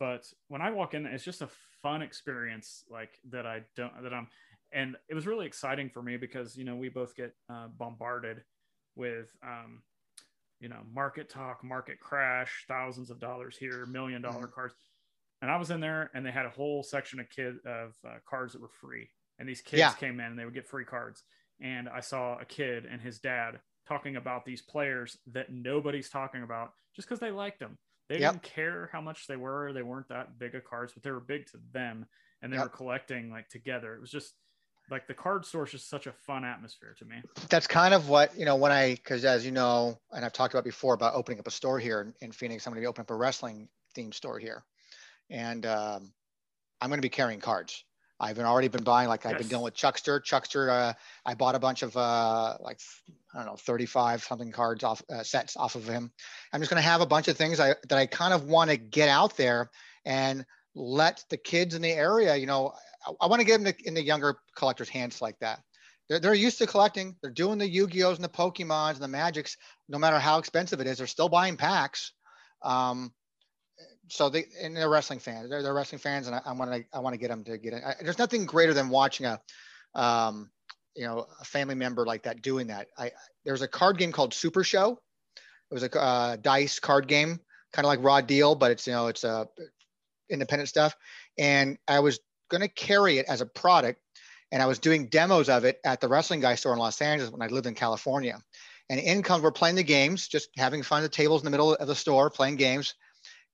[0.00, 1.48] But when I walk in, it's just a
[1.82, 4.26] fun experience like that I don't that I'm
[4.72, 8.42] and it was really exciting for me because you know we both get uh, bombarded
[8.96, 9.82] with um
[10.58, 14.74] you know market talk market crash thousands of dollars here million dollar cards
[15.42, 18.16] and i was in there and they had a whole section of kid of uh,
[18.28, 19.08] cards that were free.
[19.38, 19.92] And these kids Yeah.
[19.94, 21.22] came in and they would get free cards.
[21.60, 26.42] And i saw a kid and his dad talking about these players that nobody's talking
[26.42, 27.78] about just because they liked them
[28.10, 28.32] they Yep.
[28.32, 31.20] didn't care how much they were they weren't that big of cards but they were
[31.20, 32.04] big to them
[32.42, 32.64] and they Yep.
[32.64, 34.34] were collecting like together it was just
[34.90, 38.08] like the card store is just such a fun atmosphere to me that's kind of
[38.08, 41.14] what you know when i because as you know and i've talked about before about
[41.14, 43.14] opening up a store here in, in phoenix i'm going to be opening up a
[43.14, 44.64] wrestling themed store here
[45.30, 46.12] and um,
[46.80, 47.84] i'm going to be carrying cards
[48.20, 50.92] i've been already been buying like i've been dealing with chuckster chuckster uh,
[51.26, 52.78] i bought a bunch of uh, like
[53.34, 56.10] i don't know 35 something cards off uh, sets off of him
[56.52, 58.70] i'm just going to have a bunch of things I, that i kind of want
[58.70, 59.70] to get out there
[60.04, 60.44] and
[60.74, 62.72] let the kids in the area you know
[63.06, 65.60] i, I want to get them in the younger collectors hands like that
[66.10, 67.14] they're, they're used to collecting.
[67.22, 69.56] They're doing the Yu-Gi-Ohs and the Pokemons and the Magics.
[69.88, 72.12] No matter how expensive it is, they're still buying packs.
[72.62, 73.12] Um,
[74.10, 75.48] so they and they're wrestling fans.
[75.48, 77.74] They're, they're wrestling fans, and I, want to I want to get them to get
[77.74, 77.82] it.
[77.84, 79.40] I, there's nothing greater than watching a,
[79.94, 80.50] um,
[80.94, 82.88] you know, a family member like that doing that.
[82.98, 83.12] I
[83.44, 85.00] there's a card game called Super Show.
[85.70, 87.40] It was a uh, dice card game,
[87.72, 89.48] kind of like Raw Deal, but it's you know it's a
[90.28, 90.96] independent stuff.
[91.38, 94.00] And I was going to carry it as a product
[94.52, 97.30] and I was doing demos of it at the Wrestling Guy store in Los Angeles
[97.30, 98.42] when I lived in California.
[98.88, 101.50] And in comes we're playing the games, just having fun at the tables in the
[101.50, 102.94] middle of the store, playing games.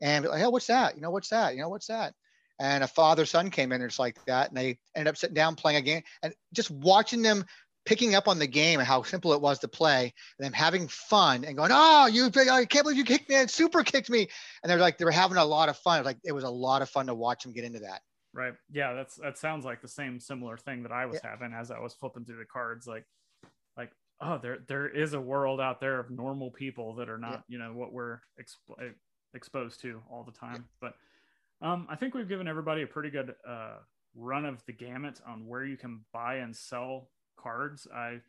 [0.01, 0.95] And like, oh, what's that?
[0.95, 1.55] You know, what's that?
[1.55, 2.15] You know, what's that?
[2.59, 5.35] And a father son came in and it's like that, and they ended up sitting
[5.35, 7.45] down playing a game and just watching them
[7.85, 10.89] picking up on the game and how simple it was to play, and them having
[10.89, 14.29] fun and going, oh, you, I can't believe you kicked me, and super kicked me,
[14.63, 16.01] and they're like they were having a lot of fun.
[16.01, 18.01] It Like it was a lot of fun to watch them get into that.
[18.33, 18.55] Right.
[18.71, 21.79] Yeah, that's that sounds like the same similar thing that I was having as I
[21.79, 22.87] was flipping through the cards.
[22.87, 23.05] Like,
[23.77, 27.33] like oh, there there is a world out there of normal people that are not
[27.33, 27.41] Yeah.
[27.49, 28.95] you know what we're exp-
[29.37, 30.65] exposed to all the time.
[30.81, 30.95] But
[31.63, 33.77] um, I think we've given everybody a pretty good uh,
[34.15, 37.09] run of the gamut on where you can buy and sell
[37.39, 37.87] cards.
[37.95, 38.21] I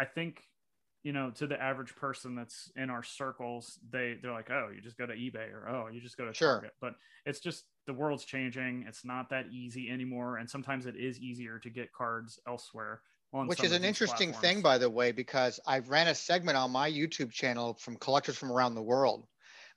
[0.00, 0.44] I think
[1.02, 4.80] you know to the average person that's in our circles they they're like oh you
[4.80, 6.54] just go to ebay or oh you just go to Sure.
[6.54, 10.96] target but it's just the world's changing it's not that easy anymore and sometimes it
[10.96, 13.00] is easier to get cards elsewhere
[13.32, 14.54] on Which is an interesting platforms.
[14.54, 18.36] thing, by the way, because I ran a segment on my YouTube channel from collectors
[18.38, 19.26] from around the world.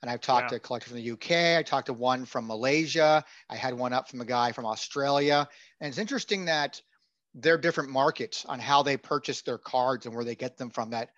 [0.02, 0.58] And I've talked Yeah.
[0.58, 1.56] to collectors from the UK.
[1.56, 3.24] I talked to one from Malaysia.
[3.48, 5.48] I had one up from a guy from Australia.
[5.80, 6.82] And it's interesting that
[7.34, 10.90] they're different markets on how they purchase their cards and where they get them from.
[10.90, 11.10] That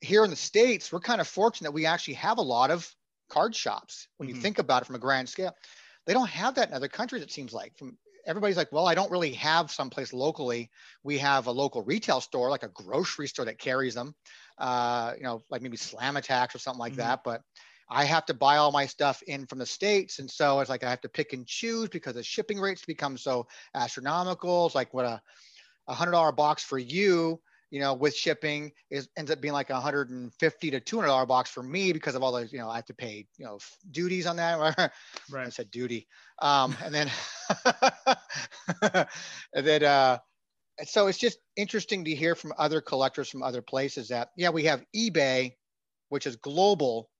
[0.00, 2.94] here in the States, we're kind of fortunate that we actually have a lot of
[3.28, 4.42] card shops when you Mhm.
[4.42, 5.54] think about it from a grand scale.
[6.06, 7.22] they don't have that in other countries.
[7.22, 10.70] It seems like from everybody's like, well, I don't really have someplace locally.
[11.02, 14.14] We have a local retail store, like a grocery store that carries them,
[14.56, 17.02] uh, you know, like maybe Slam Attax or something like mm-hmm.
[17.02, 17.20] that.
[17.24, 17.42] But
[17.90, 20.18] I have to buy all my stuff in from the States.
[20.18, 23.16] And so it's like I have to pick and choose because the shipping rates become
[23.16, 24.66] so astronomical.
[24.66, 25.20] It's like what a,
[25.88, 29.70] a hundred dollar box for you you know, with shipping is ends up being like
[29.70, 32.76] a 150 to 200 dollar box for me because of all those, you know, I
[32.76, 33.58] have to pay, you know,
[33.90, 34.92] duties on that.
[35.30, 35.46] right.
[35.46, 36.06] I said duty.
[36.40, 37.10] Um, and then,
[39.54, 40.18] and then, uh,
[40.84, 44.64] so it's just interesting to hear from other collectors from other places that, yeah, we
[44.64, 45.52] have eBay,
[46.08, 47.10] which is global,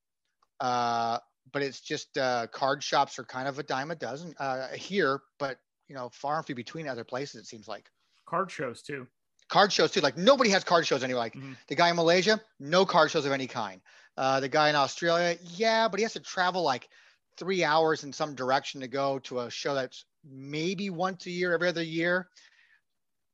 [0.60, 1.18] uh,
[1.52, 5.20] but it's just uh, card shops are kind of a dime a dozen uh, here,
[5.38, 7.42] but you know, far and few between other places.
[7.42, 7.90] It seems like
[8.26, 9.06] card shows too
[9.48, 10.00] card shows too.
[10.00, 11.18] Like nobody has card shows anyway.
[11.18, 11.52] Like mm-hmm.
[11.66, 13.80] the guy in Malaysia, no card shows of any kind.
[14.16, 16.88] Uh, the guy in Australia, yeah, but he has to travel like
[17.36, 21.54] three hours in some direction to go to a show that's maybe once a year,
[21.54, 22.28] every other year.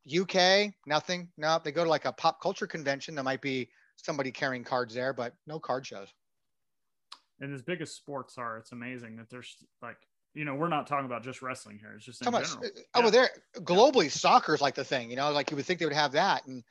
[0.07, 1.29] UK, nothing.
[1.39, 3.15] No, they go to like a pop culture convention.
[3.15, 6.09] There might be somebody carrying cards there, but no card shows.
[7.45, 9.99] And as big as sports are, it's amazing that there's like
[10.35, 11.93] you know, we're not talking about just wrestling here.
[11.95, 12.43] It's just in general.
[12.43, 13.11] About, oh, yeah.
[13.11, 13.29] there
[13.61, 14.11] globally, yeah.
[14.11, 15.09] soccer is like the thing.
[15.09, 16.45] You know, like you would think they would have that.
[16.47, 16.65] And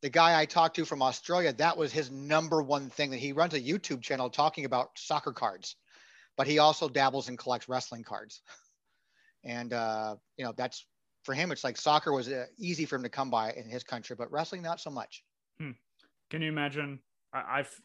[0.00, 3.10] the guy I talked to from Australia, that was his number one thing.
[3.10, 5.76] That he runs a YouTube channel talking about soccer cards,
[6.38, 8.40] but he also dabbles and collects wrestling cards.
[9.44, 10.86] And uh, you know, that's
[11.24, 11.52] for him.
[11.52, 14.32] It's like soccer was uh, easy for him to come by in his country, but
[14.32, 15.22] wrestling not so much.
[15.60, 15.72] Hmm.
[16.30, 17.00] Can you imagine?
[17.34, 17.80] I, I've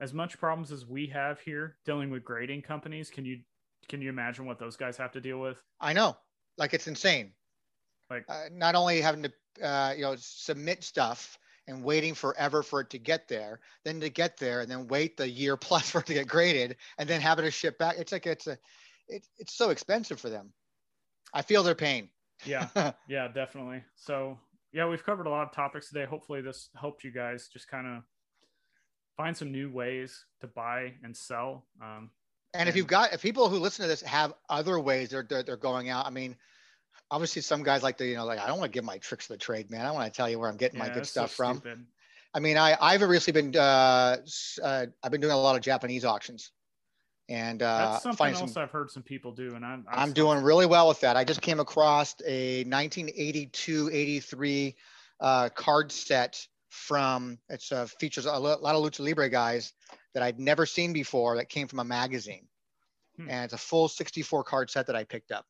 [0.00, 3.10] as much problems as we have here dealing with grading companies.
[3.10, 3.40] Can you
[3.88, 5.56] can you imagine what those guys have to deal with?
[5.80, 6.16] I know,
[6.58, 7.32] like it's insane.
[8.10, 9.32] Like uh, not only having to
[9.66, 14.10] uh, you know submit stuff and waiting forever for it to get there, then to
[14.10, 17.20] get there and then wait the year plus for it to get graded and then
[17.20, 17.96] having to ship back.
[17.98, 18.58] It's like it's a
[19.08, 20.52] it, it's so expensive for them.
[21.32, 22.08] I feel their pain.
[22.44, 22.68] yeah,
[23.08, 23.82] yeah, definitely.
[23.96, 24.38] So
[24.72, 26.04] yeah, we've covered a lot of topics today.
[26.04, 28.02] Hopefully, this helped you guys just kind of
[29.16, 31.64] find some new ways to buy and sell.
[31.82, 32.10] Um,
[32.52, 35.42] and if you've got if people who listen to this have other ways they're they're,
[35.42, 36.36] they're going out, I mean,
[37.10, 39.26] obviously some guys like to you know like I don't want to give my tricks
[39.26, 39.86] of the trade, man.
[39.86, 41.58] I want to tell you where I'm getting yeah, my good stuff so from.
[41.58, 41.84] Stupid.
[42.32, 44.16] I mean, I I've recently been uh,
[44.62, 46.52] uh, I've been doing a lot of Japanese auctions,
[47.28, 50.12] and uh, that's something else some, I've heard some people do, and I'm I'm, I'm
[50.12, 51.16] doing really well with that.
[51.16, 54.74] I just came across a 1982-83
[55.20, 59.72] uh, card set from it's uh, features a lot of lucha libre guys
[60.12, 62.46] that I'd never seen before that came from a magazine.
[63.16, 63.30] Hmm.
[63.30, 65.46] And it's a full 64 card set that I picked up.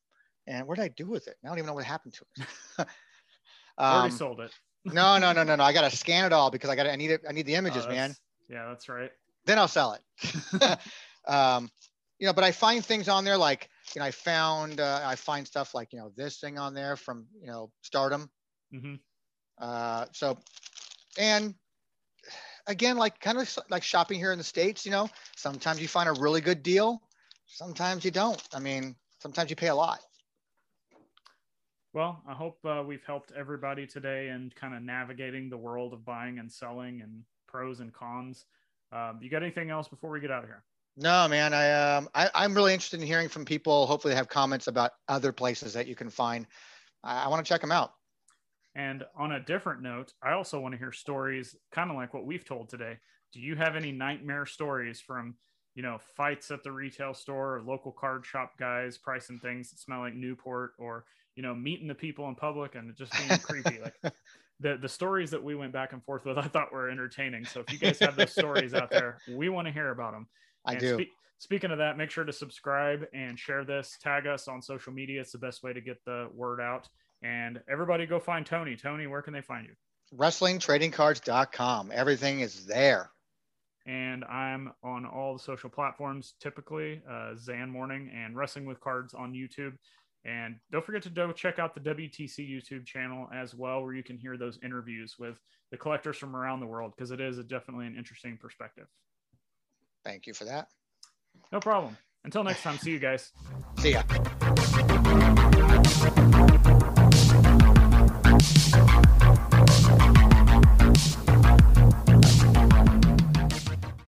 [0.47, 1.35] And what did I do with it?
[1.43, 2.47] I don't even know what happened to it.
[2.79, 2.87] um,
[3.79, 4.51] Already sold it.
[4.85, 5.63] no, no, no, no, no.
[5.63, 7.21] I got to scan it all because I got I need it.
[7.27, 8.15] I need the images, oh, man.
[8.47, 9.11] Yeah, that's right.
[9.45, 10.79] Then I'll sell it.
[11.27, 11.69] um,
[12.19, 15.15] you know, but I find things on there like, you know, I found, uh, I
[15.15, 18.29] find stuff like, you know, this thing on there from, you know, stardom.
[18.73, 18.95] Mm-hmm.
[19.57, 20.37] Uh, so,
[21.17, 21.55] and
[22.67, 26.09] again, like kind of like shopping here in the States, you know, sometimes you find
[26.09, 27.01] a really good deal.
[27.47, 28.41] Sometimes you don't.
[28.53, 29.99] I mean, sometimes you pay a lot.
[31.93, 36.03] Well, I hope uh, we've helped everybody today and kind of navigating the world of
[36.03, 38.45] buying and selling and pros and cons.
[38.91, 40.63] Um, you got anything else before we get out of here?
[40.97, 41.53] No, man.
[41.53, 43.85] I um, I, I'm really interested in hearing from people.
[43.85, 46.47] Hopefully, they have comments about other places that you can find.
[47.03, 47.93] I, I want to check them out.
[48.75, 52.25] And on a different note, I also want to hear stories kind of like what
[52.25, 52.97] we've told today.
[53.31, 55.35] Do you have any nightmare stories from,
[55.75, 59.79] you know, fights at the retail store or local card shop guys pricing things that
[59.79, 61.05] smell like Newport or,
[61.35, 63.79] you know, meeting the people in public and just being creepy?
[63.81, 64.13] Like
[64.59, 67.45] the, the stories that we went back and forth with, I thought were entertaining.
[67.45, 70.27] So if you guys have those stories out there, we want to hear about them.
[70.65, 70.97] I and do.
[70.97, 73.97] Spe- speaking of that, make sure to subscribe and share this.
[74.01, 75.21] Tag us on social media.
[75.21, 76.89] It's the best way to get the word out.
[77.25, 78.75] And everybody go find Tony.
[78.75, 79.73] Tony, where can they find you?
[80.15, 81.91] WrestlingTradingCards.com.
[81.91, 83.09] Everything is there.
[83.87, 89.13] And I'm on all the social platforms, typically uh, Zan Morning and Wrestling with Cards
[89.13, 89.73] on YouTube.
[90.23, 94.03] And don't forget to go check out the WTC YouTube channel as well, where you
[94.03, 95.39] can hear those interviews with
[95.71, 98.85] the collectors from around the world, because it is a, definitely an interesting perspective.
[100.03, 100.67] Thank you for that.
[101.51, 101.97] No problem.
[102.23, 103.31] Until next time, see you guys.
[103.77, 104.03] See ya.